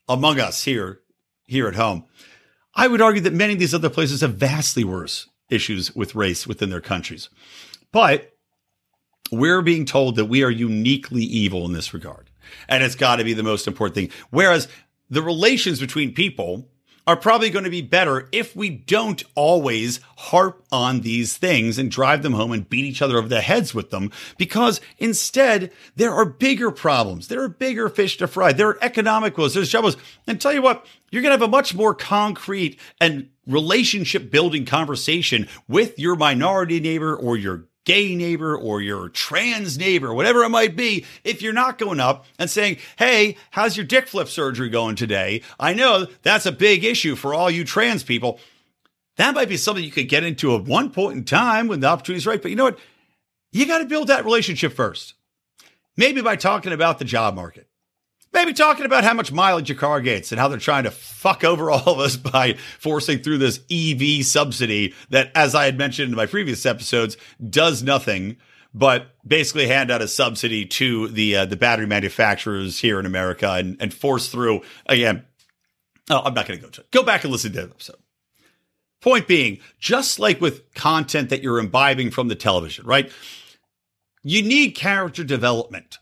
[0.08, 1.00] among us here,
[1.44, 2.04] here at home?
[2.74, 6.48] I would argue that many of these other places have vastly worse issues with race
[6.48, 7.30] within their countries.
[7.92, 8.36] But
[9.30, 12.25] we're being told that we are uniquely evil in this regard
[12.68, 14.10] and it's got to be the most important thing.
[14.30, 14.68] Whereas
[15.10, 16.68] the relations between people
[17.06, 21.90] are probably going to be better if we don't always harp on these things and
[21.90, 26.12] drive them home and beat each other over the heads with them because instead there
[26.12, 27.28] are bigger problems.
[27.28, 28.52] There are bigger fish to fry.
[28.52, 29.54] There are economic woes.
[29.54, 29.96] There's troubles.
[30.26, 34.64] And tell you what, you're going to have a much more concrete and relationship building
[34.64, 40.50] conversation with your minority neighbor or your gay neighbor or your trans neighbor, whatever it
[40.50, 44.68] might be, if you're not going up and saying, Hey, how's your dick flip surgery
[44.68, 45.40] going today?
[45.58, 48.38] I know that's a big issue for all you trans people.
[49.16, 51.86] That might be something you could get into at one point in time when the
[51.86, 52.42] opportunity is right.
[52.42, 52.78] But you know what?
[53.52, 55.14] You got to build that relationship first.
[55.96, 57.68] Maybe by talking about the job market.
[58.32, 61.42] Maybe talking about how much mileage your car gets and how they're trying to fuck
[61.42, 66.10] over all of us by forcing through this EV subsidy that, as I had mentioned
[66.10, 67.16] in my previous episodes,
[67.48, 68.36] does nothing
[68.74, 73.52] but basically hand out a subsidy to the uh, the battery manufacturers here in America
[73.52, 75.24] and, and force through again.
[76.10, 76.90] Oh, I'm not going to go to it.
[76.90, 77.96] Go back and listen to that episode.
[79.00, 83.10] Point being, just like with content that you're imbibing from the television, right?
[84.22, 85.98] You need character development.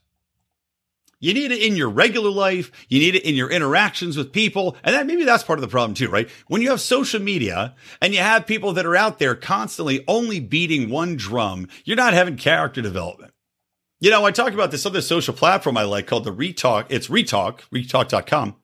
[1.25, 2.71] You need it in your regular life.
[2.91, 4.77] You need it in your interactions with people.
[4.85, 6.29] And that maybe that's part of the problem too, right?
[6.49, 10.39] When you have social media and you have people that are out there constantly only
[10.39, 13.33] beating one drum, you're not having character development.
[14.01, 16.89] You know, I talk about this other social platform I like called the Retalk.
[16.91, 18.57] It's Retalk, retalk.com.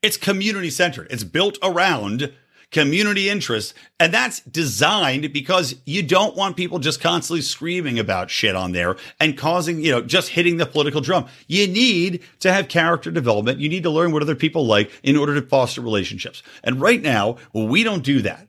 [0.00, 1.08] It's community centered.
[1.10, 2.32] It's built around
[2.70, 3.74] community interest.
[3.98, 8.96] And that's designed because you don't want people just constantly screaming about shit on there
[9.18, 11.26] and causing, you know, just hitting the political drum.
[11.46, 13.58] You need to have character development.
[13.60, 16.42] You need to learn what other people like in order to foster relationships.
[16.62, 18.46] And right now, we don't do that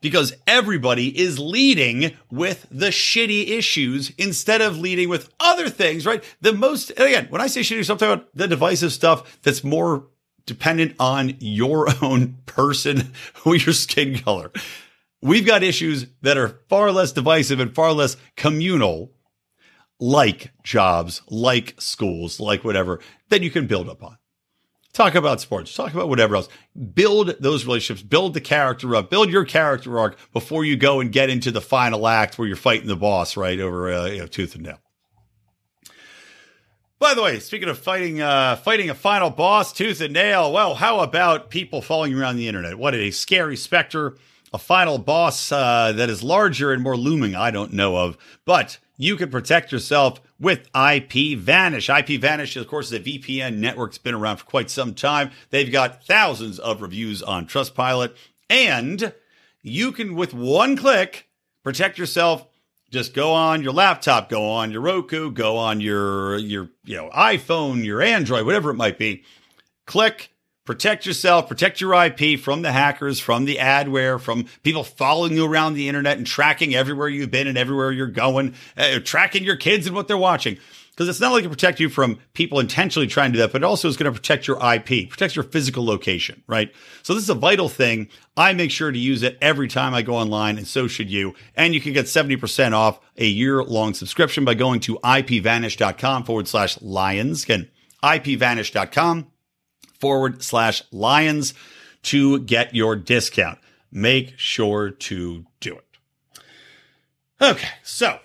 [0.00, 6.22] because everybody is leading with the shitty issues instead of leading with other things, right?
[6.40, 10.06] The most, again, when I say shitty, something about the divisive stuff that's more
[10.48, 13.12] dependent on your own person
[13.44, 14.50] or your skin color.
[15.22, 19.12] We've got issues that are far less divisive and far less communal,
[20.00, 24.18] like jobs, like schools, like whatever, that you can build upon.
[24.92, 26.48] Talk about sports, talk about whatever else.
[26.94, 31.12] Build those relationships, build the character up, build your character arc before you go and
[31.12, 34.26] get into the final act where you're fighting the boss, right, over uh, you know,
[34.26, 34.80] tooth and nail.
[37.00, 40.52] By the way, speaking of fighting, uh, fighting a final boss, tooth and nail.
[40.52, 42.76] Well, how about people following around the internet?
[42.76, 44.16] What a scary specter,
[44.52, 47.36] a final boss uh, that is larger and more looming.
[47.36, 51.88] I don't know of, but you can protect yourself with IP Vanish.
[51.88, 55.30] IP Vanish, of course, is a VPN network that's been around for quite some time.
[55.50, 58.16] They've got thousands of reviews on Trustpilot,
[58.50, 59.12] and
[59.62, 61.28] you can, with one click,
[61.62, 62.48] protect yourself
[62.90, 67.10] just go on your laptop, go on your Roku, go on your your you know
[67.10, 69.24] iPhone, your Android, whatever it might be.
[69.86, 70.30] Click,
[70.64, 75.46] protect yourself, protect your IP from the hackers, from the adware, from people following you
[75.46, 79.56] around the internet and tracking everywhere you've been and everywhere you're going, uh, tracking your
[79.56, 80.58] kids and what they're watching
[80.98, 83.62] because it's not only to protect you from people intentionally trying to do that, but
[83.62, 86.74] it also is going to protect your IP, protects your physical location, right?
[87.04, 88.08] So this is a vital thing.
[88.36, 91.36] I make sure to use it every time I go online, and so should you.
[91.54, 96.48] And you can get 70% off a year long subscription by going to ipvanish.com forward
[96.48, 97.44] slash lions.
[97.44, 97.70] Again,
[98.02, 99.28] ipvanish.com
[100.00, 101.54] forward slash lions
[102.02, 103.60] to get your discount.
[103.92, 105.84] Make sure to do it.
[107.40, 108.18] Okay, so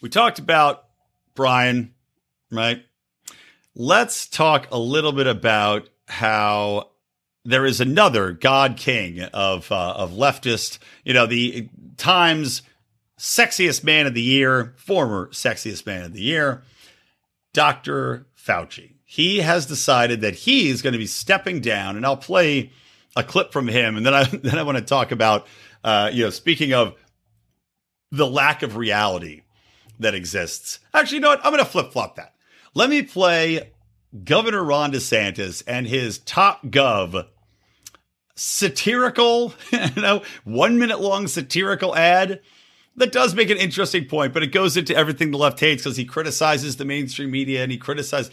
[0.00, 0.84] we talked about
[1.34, 1.94] Brian,
[2.50, 2.84] right?
[3.74, 6.90] Let's talk a little bit about how
[7.44, 12.62] there is another God King of uh, of leftist, you know, the Times
[13.18, 16.62] sexiest man of the year, former sexiest man of the year,
[17.52, 18.26] Dr.
[18.36, 18.94] Fauci.
[19.04, 22.72] He has decided that he is going to be stepping down, and I'll play
[23.16, 25.46] a clip from him, and then I then I want to talk about,
[25.84, 26.94] uh, you know, speaking of
[28.10, 29.42] the lack of reality
[30.00, 30.80] that exists.
[30.92, 31.44] Actually, you know what?
[31.44, 32.34] I'm going to flip flop that.
[32.74, 33.70] Let me play
[34.24, 37.26] Governor Ron DeSantis and his Top Gov
[38.34, 42.40] satirical, you know, one minute long satirical ad
[42.96, 45.96] that does make an interesting point, but it goes into everything the left hates because
[45.96, 48.30] he criticizes the mainstream media and he criticizes.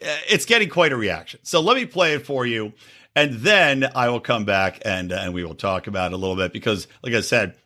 [0.00, 1.40] Uh, it's getting quite a reaction.
[1.42, 2.72] So let me play it for you,
[3.14, 6.18] and then I will come back and uh, and we will talk about it a
[6.18, 7.56] little bit because, like I said,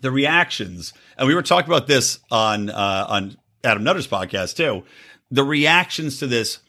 [0.00, 4.82] the reactions, and we were talking about this on uh, on Adam Nutter's podcast too.
[5.30, 6.60] The reactions to this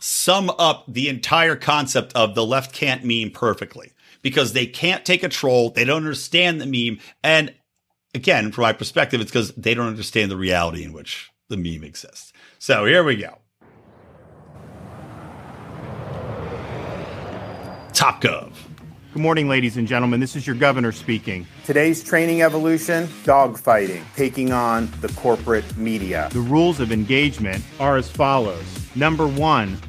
[0.00, 5.22] sum up the entire concept of the left can't meme perfectly because they can't take
[5.22, 7.54] a troll, they don't understand the meme, and
[8.14, 11.84] again, from my perspective, it's because they don't understand the reality in which the meme
[11.84, 12.32] exists.
[12.58, 13.38] So here we go.
[17.92, 18.52] Top Gov.
[19.12, 20.20] Good morning, ladies and gentlemen.
[20.20, 21.44] This is your governor speaking.
[21.64, 26.28] Today's training evolution dogfighting, taking on the corporate media.
[26.30, 28.62] The rules of engagement are as follows
[28.94, 29.80] Number one,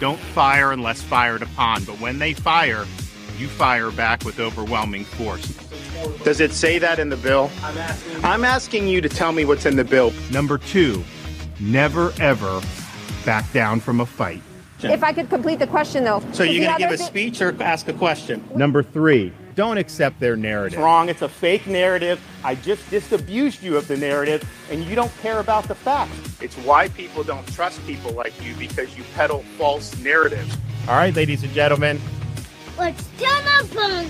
[0.00, 2.84] don't fire unless fired upon, but when they fire,
[3.38, 5.46] you fire back with overwhelming force.
[6.24, 7.48] Does it say that in the bill?
[7.62, 10.12] I'm asking, I'm asking you to tell me what's in the bill.
[10.32, 11.04] Number two,
[11.60, 12.60] never ever
[13.24, 14.42] back down from a fight.
[14.90, 16.22] If I could complete the question, though.
[16.32, 18.42] So you're going to give a thi- speech or ask a question?
[18.54, 20.78] Number three, don't accept their narrative.
[20.78, 21.08] It's wrong.
[21.08, 22.20] It's a fake narrative.
[22.42, 26.16] I just disabused you of the narrative, and you don't care about the facts.
[26.40, 30.56] It's why people don't trust people like you because you peddle false narratives.
[30.88, 32.00] All right, ladies and gentlemen,
[32.76, 34.06] What's gonna bug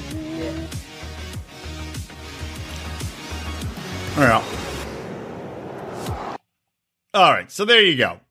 [4.16, 4.42] Yeah.
[7.14, 8.21] All right, so there you go.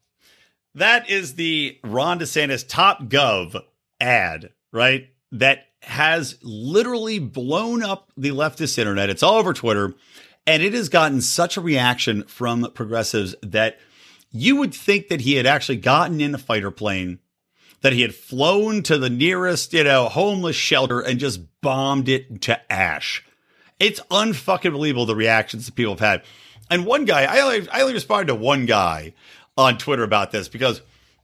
[0.76, 3.62] That is the Ron DeSantis Top Gov
[4.00, 5.10] ad, right?
[5.32, 9.10] That has literally blown up the leftist internet.
[9.10, 9.94] It's all over Twitter,
[10.48, 13.80] and it has gotten such a reaction from progressives that
[14.32, 17.20] you would think that he had actually gotten in a fighter plane,
[17.82, 22.42] that he had flown to the nearest, you know, homeless shelter and just bombed it
[22.44, 23.26] to ash.
[23.80, 26.24] It's unfucking believable the reactions that people have had.
[26.70, 29.14] And one guy, I only, I only responded to one guy
[29.58, 30.82] on Twitter about this because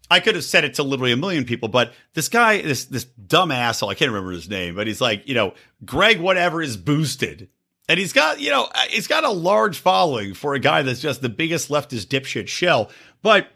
[0.10, 3.06] I could have said it to literally a million people, but this guy, this this
[3.06, 5.54] dumb asshole, I can't remember his name, but he's like, you know,
[5.86, 7.50] Greg whatever is boosted.
[7.90, 11.00] And he's got, you know, uh, he's got a large following for a guy that's
[11.00, 12.92] just the biggest leftist dipshit shell.
[13.22, 13.50] But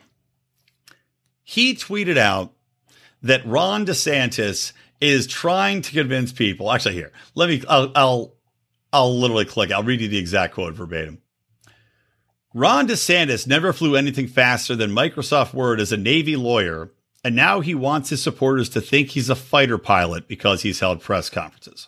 [1.44, 2.54] he tweeted out
[3.22, 6.72] that Ron DeSantis is trying to convince people.
[6.72, 8.36] Actually, here, let me, I'll, I'll,
[8.94, 9.72] I'll literally click.
[9.72, 11.21] I'll read you the exact quote verbatim.
[12.54, 16.92] Ron DeSantis never flew anything faster than Microsoft Word as a Navy lawyer,
[17.24, 21.02] and now he wants his supporters to think he's a fighter pilot because he's held
[21.02, 21.88] press conferences.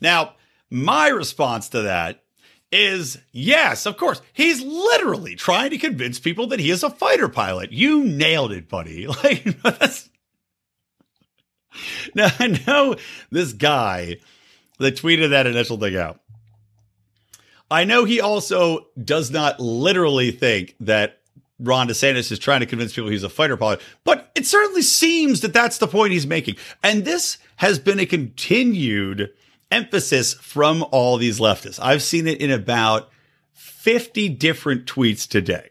[0.00, 0.34] Now,
[0.70, 2.22] my response to that
[2.70, 4.20] is yes, of course.
[4.32, 7.72] He's literally trying to convince people that he is a fighter pilot.
[7.72, 9.06] You nailed it, buddy.
[9.24, 10.10] Like that's
[12.14, 12.96] Now I know
[13.30, 14.18] this guy
[14.78, 16.20] that tweeted that initial thing out.
[17.70, 21.18] I know he also does not literally think that
[21.60, 25.40] Ron DeSantis is trying to convince people he's a fighter pilot, but it certainly seems
[25.40, 26.56] that that's the point he's making.
[26.82, 29.30] And this has been a continued
[29.70, 31.80] emphasis from all these leftists.
[31.82, 33.10] I've seen it in about
[33.54, 35.70] 50 different tweets today,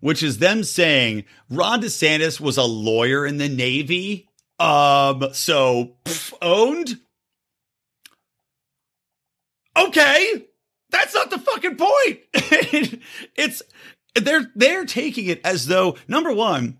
[0.00, 4.28] which is them saying Ron DeSantis was a lawyer in the Navy.
[4.58, 6.98] Um, so pff, owned.
[9.76, 10.47] Okay.
[10.90, 12.20] That's not the fucking point.
[13.36, 13.62] it's
[14.14, 16.78] they're they're taking it as though number one,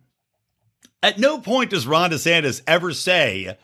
[1.03, 3.57] at no point does Ron DeSantis ever say,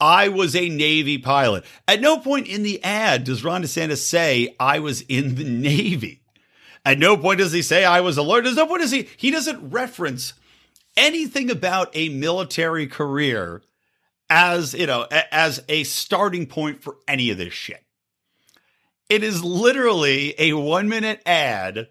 [0.00, 1.64] I was a Navy pilot.
[1.86, 6.22] At no point in the ad does Ron DeSantis say, I was in the Navy.
[6.84, 8.42] At no point does he say, I was a lawyer.
[8.42, 10.34] There's no point does he, he doesn't reference
[10.96, 13.62] anything about a military career
[14.30, 17.82] as, you know, as a starting point for any of this shit.
[19.08, 21.88] It is literally a one minute ad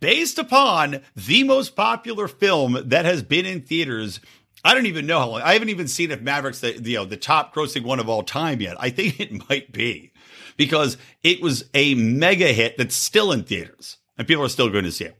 [0.00, 4.20] based upon the most popular film that has been in theaters.
[4.64, 5.42] I don't even know how long.
[5.42, 8.22] I haven't even seen if Maverick's the you know the top grossing one of all
[8.22, 8.76] time yet.
[8.78, 10.12] I think it might be
[10.56, 14.84] because it was a mega hit that's still in theaters and people are still going
[14.84, 15.16] to see it.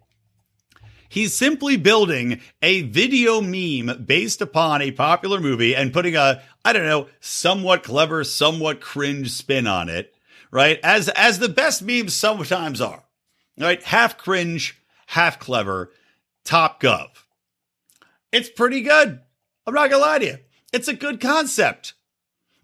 [1.08, 6.72] He's simply building a video meme based upon a popular movie and putting a I
[6.72, 10.12] don't know somewhat clever, somewhat cringe spin on it
[10.56, 10.80] right?
[10.82, 13.04] As as the best memes sometimes are,
[13.58, 13.82] right?
[13.82, 15.92] Half cringe, half clever,
[16.46, 17.10] top gov.
[18.32, 19.20] It's pretty good.
[19.66, 20.38] I'm not gonna lie to you.
[20.72, 21.92] It's a good concept.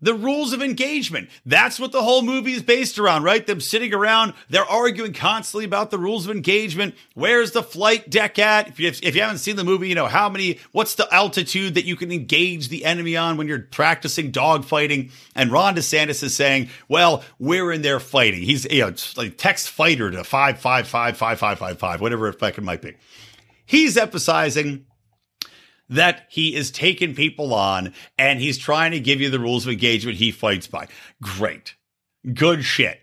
[0.02, 1.30] The rules of engagement.
[1.46, 3.46] That's what the whole movie is based around, right?
[3.46, 6.94] Them sitting around, they're arguing constantly about the rules of engagement.
[7.14, 8.68] Where's the flight deck at?
[8.68, 11.74] If you, if you haven't seen the movie, you know, how many, what's the altitude
[11.74, 15.12] that you can engage the enemy on when you're practicing dogfighting?
[15.34, 18.42] And Ron DeSantis is saying, well, we're in there fighting.
[18.42, 22.94] He's, you know, like text fighter to 555 5555, whatever it fucking might be.
[23.64, 24.84] He's emphasizing
[25.92, 29.72] that he is taking people on and he's trying to give you the rules of
[29.72, 30.88] engagement he fights by.
[31.20, 31.74] Great.
[32.34, 33.00] Good shit.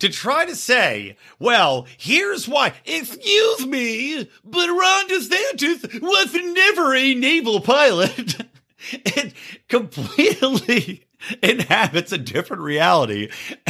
[0.00, 2.72] To try to say, well, here's why.
[2.86, 8.36] Excuse me, but Ron DeSantis was never a naval pilot.
[8.92, 9.34] it
[9.68, 11.04] completely
[11.42, 13.28] inhabits a different reality.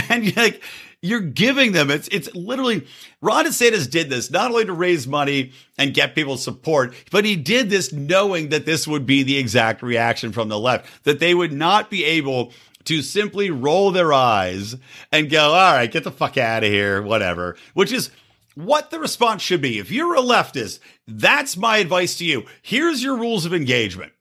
[0.09, 0.63] And like,
[1.03, 1.91] you're giving them.
[1.91, 2.87] It's it's literally
[3.21, 7.37] Ron DeSantis did this not only to raise money and get people's support, but he
[7.37, 11.35] did this knowing that this would be the exact reaction from the left, that they
[11.35, 12.53] would not be able
[12.85, 14.75] to simply roll their eyes
[15.13, 18.11] and go, all right, get the fuck out of here, whatever, which is
[18.55, 19.79] what the response should be.
[19.79, 22.47] If you're a leftist, that's my advice to you.
[22.63, 24.13] Here's your rules of engagement.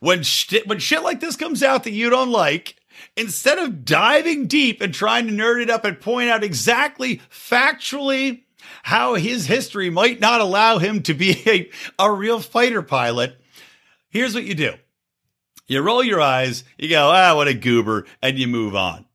[0.00, 2.76] When shit, when shit like this comes out that you don't like,
[3.16, 8.42] instead of diving deep and trying to nerd it up and point out exactly factually
[8.82, 13.40] how his history might not allow him to be a, a real fighter pilot,
[14.08, 14.74] here's what you do.
[15.66, 19.06] You roll your eyes, you go, ah, what a goober, and you move on.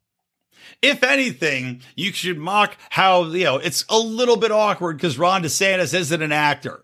[0.82, 5.44] If anything, you should mock how, you know, it's a little bit awkward because Ron
[5.44, 6.84] DeSantis isn't an actor.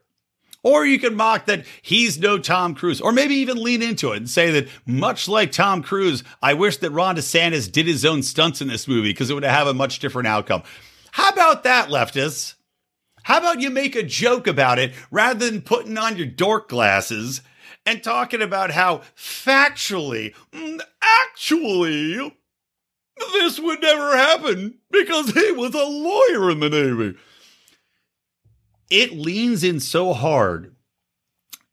[0.64, 4.18] Or you can mock that he's no Tom Cruise, or maybe even lean into it
[4.18, 8.24] and say that much like Tom Cruise, I wish that Ron DeSantis did his own
[8.24, 10.64] stunts in this movie because it would have a much different outcome.
[11.12, 12.56] How about that, leftists?
[13.24, 17.42] How about you make a joke about it rather than putting on your dork glasses
[17.86, 22.38] and talking about how factually, mm, actually,
[23.34, 27.18] this would never happen because he was a lawyer in the Navy
[28.94, 30.76] it leans in so hard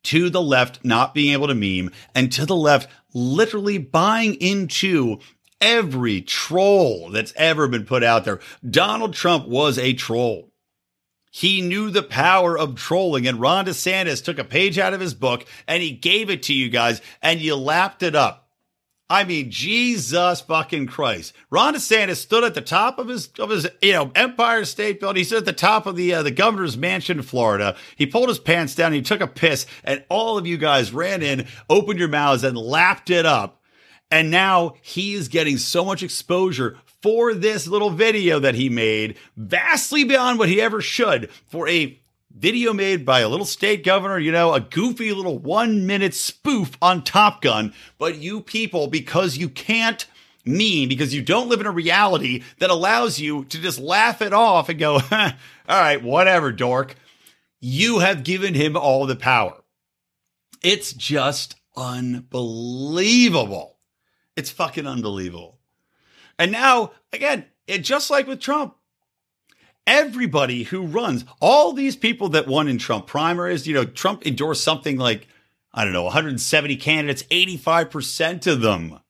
[0.02, 5.18] to the left not being able to meme and to the left literally buying into
[5.60, 8.40] every troll that's ever been put out there.
[8.68, 10.50] Donald Trump was a troll.
[11.30, 15.14] He knew the power of trolling, and Ron DeSantis took a page out of his
[15.14, 18.39] book and he gave it to you guys, and you lapped it up.
[19.10, 21.32] I mean, Jesus fucking Christ!
[21.50, 25.18] Ron DeSantis stood at the top of his of his you know Empire State Building.
[25.18, 27.76] He stood at the top of the uh, the governor's mansion in Florida.
[27.96, 28.92] He pulled his pants down.
[28.92, 32.56] He took a piss, and all of you guys ran in, opened your mouths, and
[32.56, 33.60] lapped it up.
[34.12, 39.16] And now he is getting so much exposure for this little video that he made,
[39.36, 42.00] vastly beyond what he ever should, for a
[42.30, 46.76] video made by a little state governor, you know, a goofy little one minute spoof
[46.80, 47.74] on Top Gun.
[47.98, 50.06] But you people, because you can't
[50.44, 54.32] meme, because you don't live in a reality that allows you to just laugh it
[54.32, 55.32] off and go, all
[55.68, 56.94] right, whatever, dork,
[57.60, 59.56] you have given him all the power.
[60.62, 63.78] It's just unbelievable.
[64.36, 65.58] It's fucking unbelievable.
[66.38, 68.74] And now, again, it, just like with Trump,
[69.90, 74.62] everybody who runs, all these people that won in Trump primaries, you know, Trump endorsed
[74.62, 75.26] something like,
[75.74, 79.00] I don't know, 170 candidates, 85% of them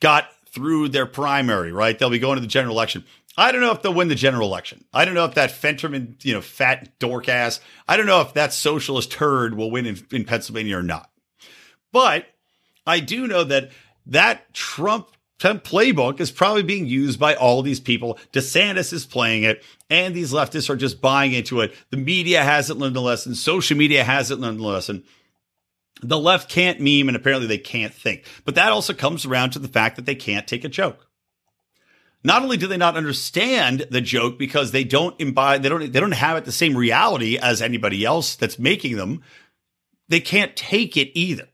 [0.00, 1.96] got through their primary, right?
[1.96, 3.04] They'll be going to the general election.
[3.36, 4.84] I don't know if they'll win the general election.
[4.92, 8.34] I don't know if that Fetterman, you know, fat dork ass, I don't know if
[8.34, 11.10] that socialist turd will win in, in Pennsylvania or not.
[11.92, 12.26] But
[12.86, 13.70] I do know that
[14.06, 15.08] that Trump
[15.52, 18.18] playbook is probably being used by all these people.
[18.32, 21.74] DeSantis is playing it, and these leftists are just buying into it.
[21.90, 23.34] The media hasn't learned the lesson.
[23.34, 25.04] Social media hasn't learned the lesson.
[26.02, 28.24] The left can't meme, and apparently they can't think.
[28.44, 31.06] But that also comes around to the fact that they can't take a joke.
[32.24, 36.00] Not only do they not understand the joke because they don't imbibe, they don't, they
[36.00, 39.22] don't have it the same reality as anybody else that's making them.
[40.08, 41.48] They can't take it either.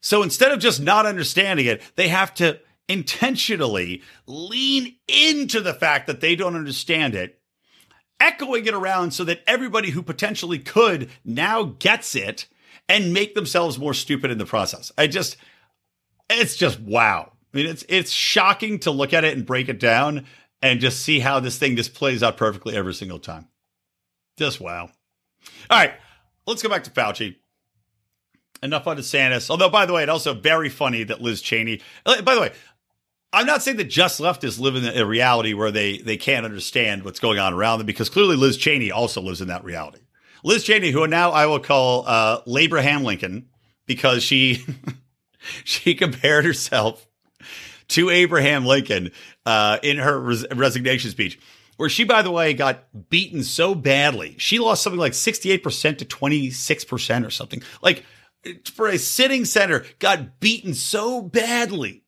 [0.00, 6.06] So instead of just not understanding it, they have to intentionally lean into the fact
[6.06, 7.40] that they don't understand it,
[8.18, 12.46] echoing it around so that everybody who potentially could now gets it
[12.88, 14.90] and make themselves more stupid in the process.
[14.96, 15.36] I just,
[16.30, 17.32] it's just wow.
[17.52, 20.26] I mean, it's it's shocking to look at it and break it down
[20.60, 23.48] and just see how this thing just plays out perfectly every single time.
[24.36, 24.90] Just wow.
[25.70, 25.94] All right,
[26.46, 27.36] let's go back to Fauci.
[28.62, 29.50] Enough on DeSantis.
[29.50, 31.80] Although, by the way, it's also very funny that Liz Cheney.
[32.04, 32.52] uh, By the way,
[33.32, 37.04] I'm not saying that just leftists live in a reality where they they can't understand
[37.04, 40.00] what's going on around them because clearly Liz Cheney also lives in that reality.
[40.44, 43.48] Liz Cheney, who now I will call uh, Labraham Lincoln
[43.86, 44.64] because she
[45.64, 47.06] she compared herself
[47.88, 49.10] to Abraham Lincoln
[49.44, 51.38] uh, in her res- resignation speech,
[51.76, 54.36] where she, by the way, got beaten so badly.
[54.38, 57.62] She lost something like 68% to 26% or something.
[57.82, 58.04] Like
[58.72, 62.04] for a sitting senator, got beaten so badly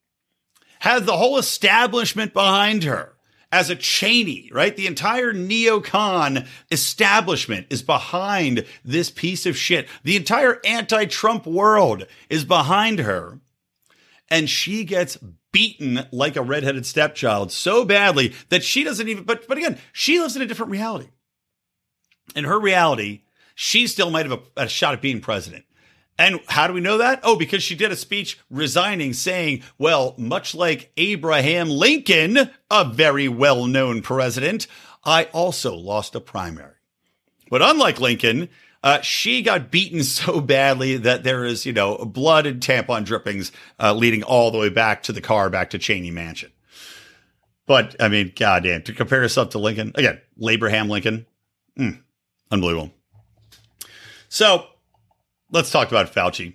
[0.80, 3.14] had the whole establishment behind her
[3.52, 4.76] as a Cheney, right?
[4.76, 9.88] The entire neocon establishment is behind this piece of shit.
[10.04, 13.40] The entire anti Trump world is behind her.
[14.28, 15.18] And she gets
[15.52, 20.20] beaten like a redheaded stepchild so badly that she doesn't even, but, but again, she
[20.20, 21.08] lives in a different reality.
[22.36, 23.22] In her reality,
[23.56, 25.64] she still might have a, a shot at being president.
[26.20, 27.20] And how do we know that?
[27.22, 33.26] Oh, because she did a speech resigning saying, well, much like Abraham Lincoln, a very
[33.26, 34.66] well known president,
[35.02, 36.74] I also lost a primary.
[37.48, 38.50] But unlike Lincoln,
[38.82, 43.50] uh, she got beaten so badly that there is, you know, blood and tampon drippings
[43.78, 46.52] uh, leading all the way back to the car, back to Cheney Mansion.
[47.64, 51.24] But I mean, goddamn, to compare herself to Lincoln again, Abraham Lincoln,
[51.78, 51.98] mm,
[52.50, 52.90] unbelievable.
[54.28, 54.66] So
[55.50, 56.54] let's talk about Fauci.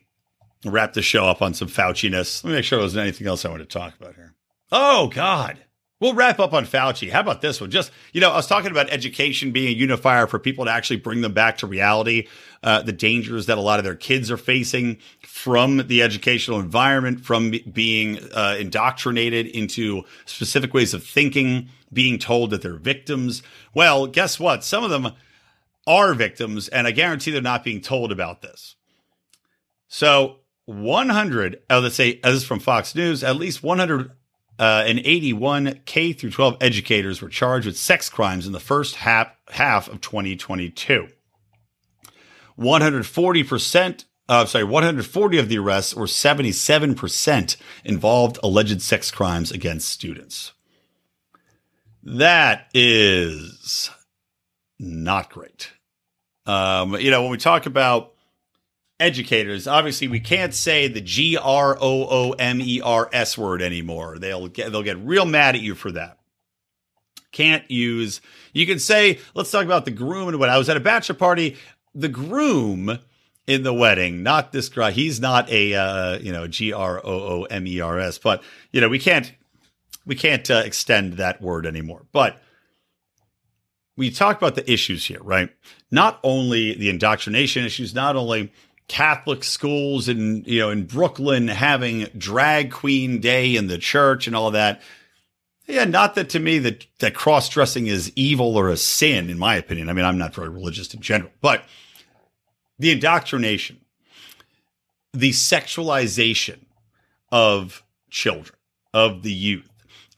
[0.66, 2.44] Wrap the show up on some Fauciness.
[2.44, 4.34] Let me make sure there wasn't anything else I want to talk about here.
[4.72, 5.60] Oh, God.
[6.02, 7.10] We'll wrap up on Fauci.
[7.10, 7.72] How about this one?
[7.72, 10.98] Just, you know, I was talking about education being a unifier for people to actually
[10.98, 12.28] bring them back to reality,
[12.64, 17.24] uh, the dangers that a lot of their kids are facing from the educational environment,
[17.24, 23.42] from being uh, indoctrinated into specific ways of thinking, being told that they're victims.
[23.74, 24.66] Well, guess what?
[24.66, 25.14] Some of them
[25.88, 28.75] are victims, and I guarantee they're not being told about this.
[29.88, 36.58] So 100, oh, let's say, is from Fox News, at least 181 K through 12
[36.62, 41.08] educators were charged with sex crimes in the first half, half of 2022.
[42.58, 50.54] 140%, uh, sorry, 140 of the arrests, or 77%, involved alleged sex crimes against students.
[52.02, 53.92] That is
[54.80, 55.74] not great.
[56.46, 58.15] Um, you know, when we talk about
[59.00, 63.62] educators, obviously we can't say the G R O O M E R S word
[63.62, 64.18] anymore.
[64.20, 66.20] They'll get they'll get real mad at you for that.
[67.32, 68.22] Can't use,
[68.54, 71.16] you can say, let's talk about the groom and what I was at a bachelor
[71.16, 71.58] party.
[71.94, 72.98] The groom
[73.46, 74.92] in the wedding, not this guy.
[74.92, 78.42] He's not a, uh, you know, G R O O M E R S, but,
[78.72, 79.34] you know, we can't,
[80.06, 82.06] we can't uh, extend that word anymore.
[82.14, 82.42] But
[83.98, 85.50] we talk about the issues here, right?
[85.92, 88.54] Not only the indoctrination issues, not only
[88.88, 94.36] Catholic schools in you know in Brooklyn having drag queen day in the church and
[94.36, 94.82] all that.
[95.68, 99.40] Yeah, not that to me that that cross dressing is evil or a sin, in
[99.40, 99.90] my opinion.
[99.90, 101.64] I mean, I'm not very religious in general, but
[102.78, 103.82] the indoctrination,
[105.14, 106.60] the sexualization
[107.32, 108.58] of children,
[108.94, 109.70] of the youth,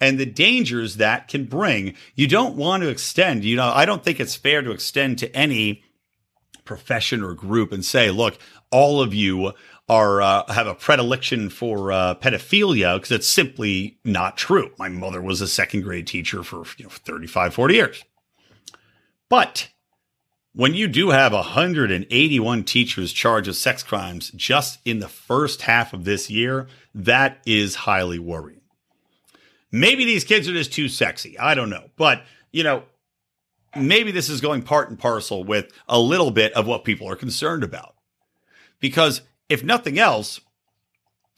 [0.02, 1.96] and the dangers that can bring.
[2.16, 5.36] You don't want to extend, you know, I don't think it's fair to extend to
[5.36, 5.84] any
[6.66, 8.38] profession or group and say, look,
[8.72, 9.54] all of you
[9.90, 14.72] are uh, have a predilection for uh, pedophilia because it's simply not true.
[14.78, 18.04] My mother was a second grade teacher for you know 35, 40 years.
[19.30, 19.70] But
[20.54, 25.94] when you do have 181 teachers charged with sex crimes just in the first half
[25.94, 28.62] of this year, that is highly worrying.
[29.72, 31.38] Maybe these kids are just too sexy.
[31.38, 31.92] I don't know.
[31.96, 32.84] But, you know,
[33.76, 37.16] maybe this is going part and parcel with a little bit of what people are
[37.16, 37.94] concerned about.
[38.80, 40.40] Because if nothing else,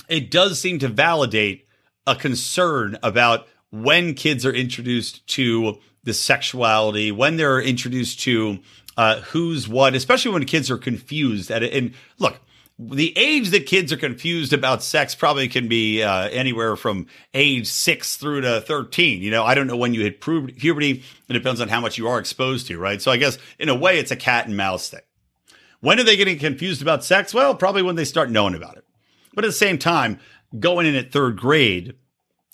[0.08, 1.68] it does seem to validate
[2.08, 8.60] a concern about when kids are introduced to the sexuality, when they're introduced to
[8.98, 11.52] uh, who's what, especially when kids are confused.
[11.52, 11.74] At it.
[11.74, 12.40] And look,
[12.80, 17.68] the age that kids are confused about sex probably can be uh, anywhere from age
[17.68, 19.22] six through to 13.
[19.22, 21.04] You know, I don't know when you hit puberty.
[21.28, 23.02] It depends on how much you are exposed to, right?
[23.02, 25.02] So I guess in a way, it's a cat and mouse thing.
[25.82, 27.34] When are they getting confused about sex?
[27.34, 28.86] Well, probably when they start knowing about it.
[29.34, 30.20] But at the same time,
[30.60, 31.96] going in at third grade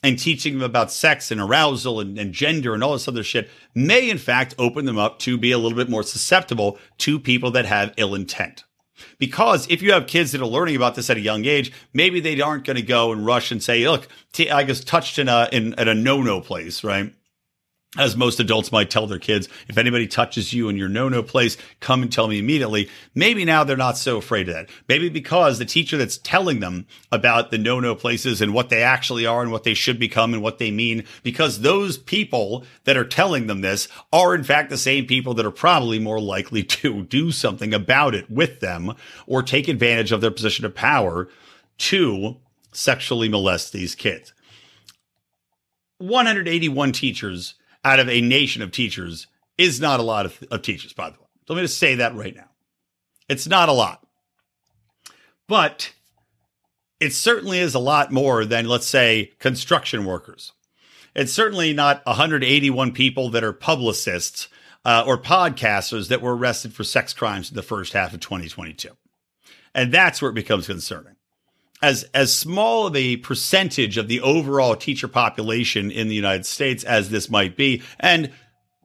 [0.04, 3.50] and teaching them about sex and arousal and, and, gender and all this other shit
[3.74, 7.50] may, in fact, open them up to be a little bit more susceptible to people
[7.52, 8.66] that have ill intent.
[9.18, 12.20] Because if you have kids that are learning about this at a young age, maybe
[12.20, 14.08] they aren't going to go and rush and say, look,
[14.52, 17.14] I was touched in a, in, at a no-no place, right?
[17.98, 21.58] As most adults might tell their kids, if anybody touches you in your no-no place,
[21.80, 22.90] come and tell me immediately.
[23.14, 24.70] Maybe now they're not so afraid of that.
[24.88, 29.26] Maybe because the teacher that's telling them about the no-no places and what they actually
[29.26, 33.06] are and what they should become and what they mean, because those people that are
[33.06, 37.04] telling them this are in fact the same people that are probably more likely to
[37.04, 38.94] do something about it with them
[39.26, 41.30] or take advantage of their position of power
[41.78, 42.38] to
[42.72, 44.34] sexually molest these kids.
[45.98, 47.56] 181 teachers
[47.86, 49.28] out of a nation of teachers
[49.58, 51.28] is not a lot of, of teachers, by the way.
[51.48, 52.50] So let me just say that right now.
[53.30, 54.06] It's not a lot.
[55.48, 55.94] But
[57.00, 60.52] it certainly is a lot more than, let's say, construction workers.
[61.16, 64.50] It's certainly not 181 people that are publicists
[64.84, 68.90] uh, or podcasters that were arrested for sex crimes in the first half of 2022.
[69.74, 71.15] And that's where it becomes concerning
[71.86, 76.84] as as small of a percentage of the overall teacher population in the United States
[76.84, 78.32] as this might be, and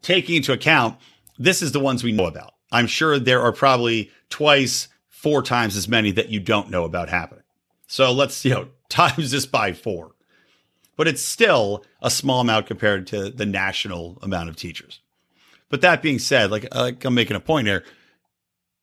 [0.03, 0.98] taking into account
[1.38, 2.53] this is the ones we know about.
[2.70, 7.09] I'm sure there are probably twice, four times as many that you don't know about
[7.09, 7.44] happening.
[7.86, 10.12] So let's you know times this by four,
[10.98, 15.01] but it's still a small amount compared to the national amount of teachers.
[15.70, 17.82] But that being said, like, like I'm making a point here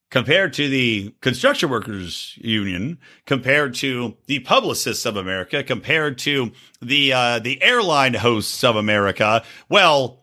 [0.10, 6.52] compared to the construction workers union compared to the publicists of america compared to
[6.82, 10.22] the uh, the airline hosts of america well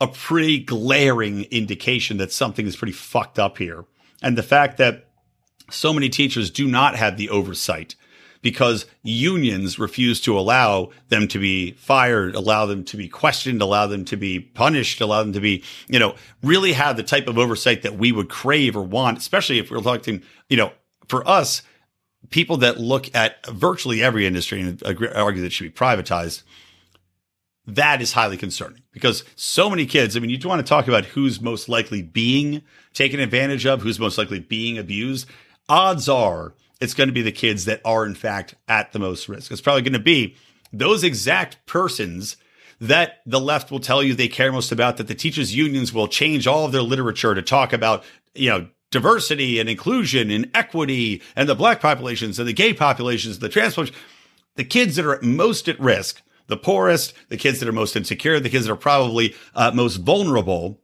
[0.00, 3.84] a pretty glaring indication that something is pretty fucked up here.
[4.22, 5.08] And the fact that
[5.70, 7.94] so many teachers do not have the oversight
[8.42, 13.86] because unions refuse to allow them to be fired, allow them to be questioned, allow
[13.86, 17.38] them to be punished, allow them to be, you know, really have the type of
[17.38, 20.72] oversight that we would crave or want, especially if we're talking, you know,
[21.08, 21.62] for us,
[22.30, 26.42] people that look at virtually every industry and argue that it should be privatized.
[27.66, 30.16] That is highly concerning because so many kids.
[30.16, 32.62] I mean, you want to talk about who's most likely being
[32.94, 35.28] taken advantage of, who's most likely being abused.
[35.68, 39.28] Odds are it's going to be the kids that are in fact at the most
[39.28, 39.50] risk.
[39.50, 40.36] It's probably going to be
[40.72, 42.36] those exact persons
[42.80, 46.08] that the left will tell you they care most about that the teachers unions will
[46.08, 48.04] change all of their literature to talk about,
[48.34, 53.38] you know, diversity and inclusion and equity and the black populations and the gay populations,
[53.38, 53.76] the trans.
[54.54, 58.40] The kids that are most at risk, the poorest, the kids that are most insecure,
[58.40, 60.80] the kids that are probably uh, most vulnerable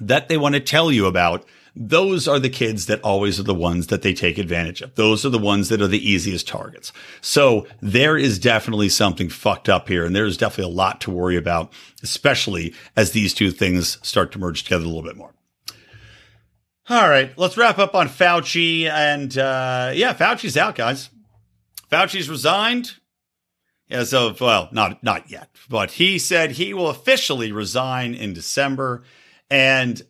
[0.00, 1.46] that they want to tell you about
[1.76, 4.94] those are the kids that always are the ones that they take advantage of.
[4.94, 6.92] Those are the ones that are the easiest targets.
[7.20, 10.04] So there is definitely something fucked up here.
[10.04, 11.72] And there's definitely a lot to worry about,
[12.02, 15.34] especially as these two things start to merge together a little bit more.
[16.88, 18.84] All right, let's wrap up on Fauci.
[18.84, 21.10] And uh, yeah, Fauci's out, guys.
[21.90, 22.92] Fauci's resigned
[23.90, 29.02] as of well, not not yet, but he said he will officially resign in December.
[29.50, 30.02] And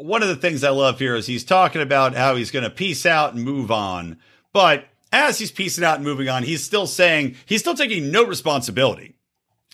[0.00, 2.70] one of the things I love here is he's talking about how he's going to
[2.70, 4.18] peace out and move on.
[4.52, 8.24] But as he's piecing out and moving on, he's still saying he's still taking no
[8.24, 9.16] responsibility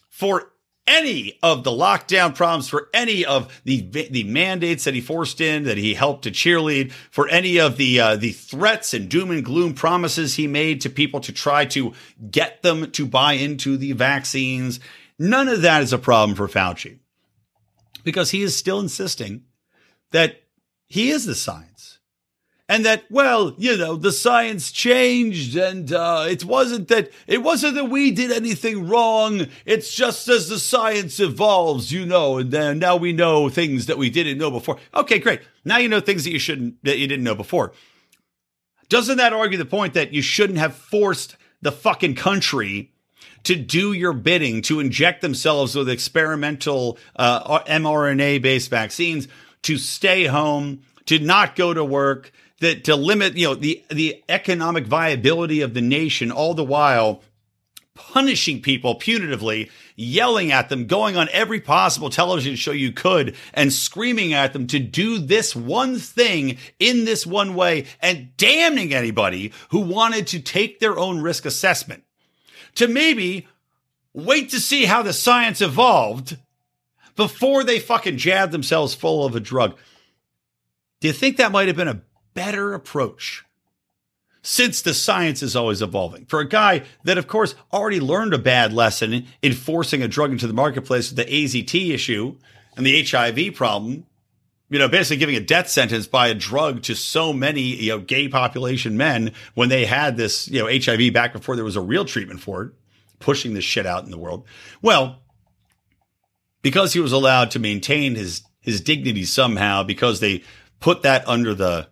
[0.08, 0.52] for
[0.86, 5.64] any of the lockdown problems, for any of the the mandates that he forced in,
[5.64, 9.44] that he helped to cheerlead, for any of the uh, the threats and doom and
[9.44, 11.92] gloom promises he made to people to try to
[12.30, 14.80] get them to buy into the vaccines.
[15.18, 16.98] None of that is a problem for Fauci
[18.04, 19.42] because he is still insisting
[20.16, 20.40] that
[20.86, 21.98] he is the science.
[22.70, 27.74] And that well you know the science changed and uh, it wasn't that it wasn't
[27.74, 29.46] that we did anything wrong.
[29.66, 33.98] It's just as the science evolves you know and then now we know things that
[33.98, 34.78] we didn't know before.
[34.94, 35.42] Okay great.
[35.66, 37.72] Now you know things that you shouldn't that you didn't know before.
[38.88, 42.90] Doesn't that argue the point that you shouldn't have forced the fucking country
[43.44, 49.28] to do your bidding to inject themselves with experimental uh, mRNA based vaccines
[49.66, 54.22] to stay home to not go to work that to limit, you know, the the
[54.28, 57.22] economic viability of the nation, all the while
[57.94, 63.72] punishing people punitively, yelling at them, going on every possible television show you could, and
[63.72, 69.52] screaming at them to do this one thing in this one way, and damning anybody
[69.70, 72.04] who wanted to take their own risk assessment.
[72.76, 73.48] To maybe
[74.12, 76.36] wait to see how the science evolved
[77.16, 79.76] before they fucking jab themselves full of a drug.
[81.00, 82.02] Do you think that might have been a
[82.34, 83.44] better approach
[84.46, 86.24] since the science is always evolving.
[86.26, 90.30] For a guy that, of course, already learned a bad lesson in forcing a drug
[90.30, 92.36] into the marketplace with the AZT issue
[92.76, 94.06] and the HIV problem,
[94.68, 97.98] you know, basically giving a death sentence by a drug to so many, you know,
[97.98, 101.80] gay population men when they had this, you know, HIV back before there was a
[101.80, 102.72] real treatment for it,
[103.18, 104.44] pushing this shit out in the world.
[104.80, 105.22] Well,
[106.66, 110.42] because he was allowed to maintain his his dignity somehow, because they
[110.80, 111.86] put that under the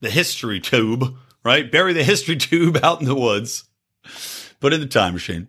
[0.00, 1.70] the history tube, right?
[1.70, 3.68] Bury the history tube out in the woods,
[4.58, 5.46] put in the time machine.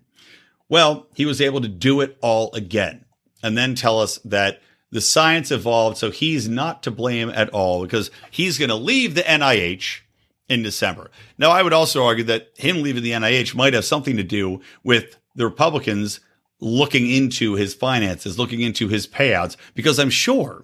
[0.69, 3.03] Well, he was able to do it all again
[3.41, 5.97] and then tell us that the science evolved.
[5.97, 10.01] So he's not to blame at all because he's going to leave the NIH
[10.47, 11.09] in December.
[11.35, 14.61] Now, I would also argue that him leaving the NIH might have something to do
[14.83, 16.19] with the Republicans
[16.61, 20.63] looking into his finances, looking into his payouts, because I'm sure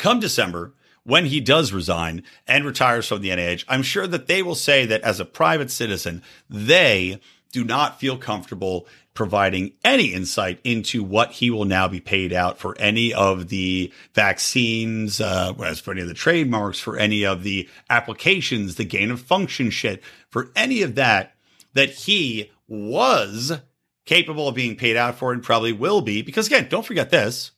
[0.00, 0.72] come December,
[1.04, 4.86] when he does resign and retires from the NIH, I'm sure that they will say
[4.86, 7.20] that as a private citizen, they
[7.52, 12.58] do not feel comfortable providing any insight into what he will now be paid out
[12.58, 17.42] for any of the vaccines, uh, as for any of the trademarks, for any of
[17.42, 21.34] the applications, the gain of function shit, for any of that,
[21.74, 23.58] that he was
[24.06, 26.22] capable of being paid out for and probably will be.
[26.22, 27.52] Because again, don't forget this.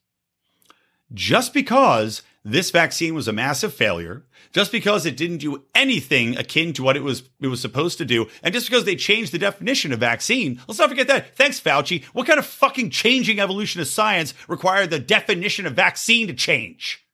[1.12, 6.72] Just because this vaccine was a massive failure just because it didn't do anything akin
[6.72, 9.38] to what it was it was supposed to do and just because they changed the
[9.38, 13.80] definition of vaccine let's not forget that thanks fauci what kind of fucking changing evolution
[13.80, 17.06] of science required the definition of vaccine to change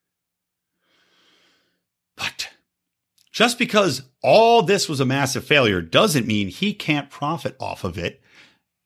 [2.17, 2.49] but
[3.31, 7.99] just because all this was a massive failure doesn't mean he can't profit off of
[7.99, 8.23] it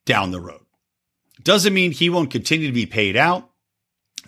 [0.05, 0.61] down the road
[1.43, 3.53] doesn't mean he won't continue to be paid out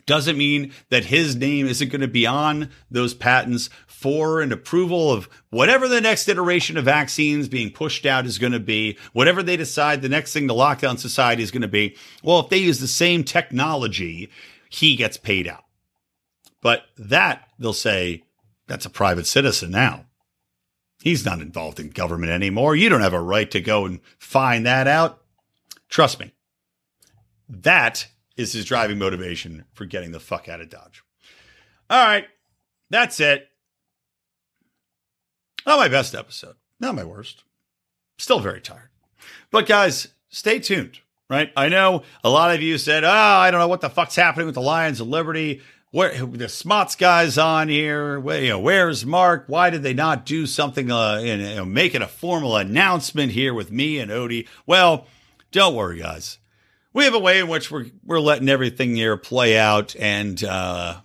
[0.07, 5.11] doesn't mean that his name isn't going to be on those patents for an approval
[5.13, 9.43] of whatever the next iteration of vaccines being pushed out is going to be, whatever
[9.43, 11.97] they decide the next thing the lockdown society is going to be.
[12.23, 14.31] Well, if they use the same technology,
[14.69, 15.65] he gets paid out.
[16.61, 18.25] But that, they'll say,
[18.67, 20.07] that's a private citizen now.
[21.03, 22.77] He's not involved in government anymore.
[22.77, 25.21] You don't have a right to go and find that out.
[25.95, 26.33] Trust me.
[27.49, 31.05] That is his driving motivation for getting the fuck out of Dodge.
[31.89, 32.27] All right,
[32.91, 33.47] that's it.
[35.65, 37.45] Not my best episode, not my worst.
[38.19, 38.89] Still very tired.
[39.53, 40.99] But guys, stay tuned,
[41.31, 41.53] right?
[41.57, 44.47] I know a lot of you said, oh, I don't know what the fuck's happening
[44.47, 45.63] with the Lions of Liberty.
[45.93, 48.19] Where the Smots guys on here?
[48.19, 49.45] Where, you know, where's Marc?
[49.47, 53.31] Why did they not do something, uh, and you know, make it a formal announcement
[53.31, 54.49] here with me and Odie?
[54.67, 55.07] Well,
[55.55, 56.39] don't worry, guys
[56.95, 61.01] we have a way in which we're we're letting everything here play out and uh,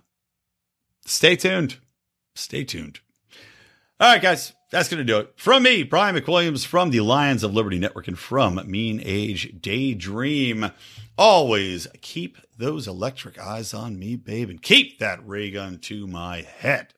[1.04, 1.76] stay tuned.
[2.34, 3.00] stay tuned.
[3.98, 5.34] All right, guys, that's going to do it.
[5.36, 10.70] From me, Brian McWilliams, from the Lions of Liberty Network, and from Mean Age Daydream.
[11.18, 16.40] Always keep those electric eyes on me, babe, and keep that ray gun to my
[16.40, 16.94] head.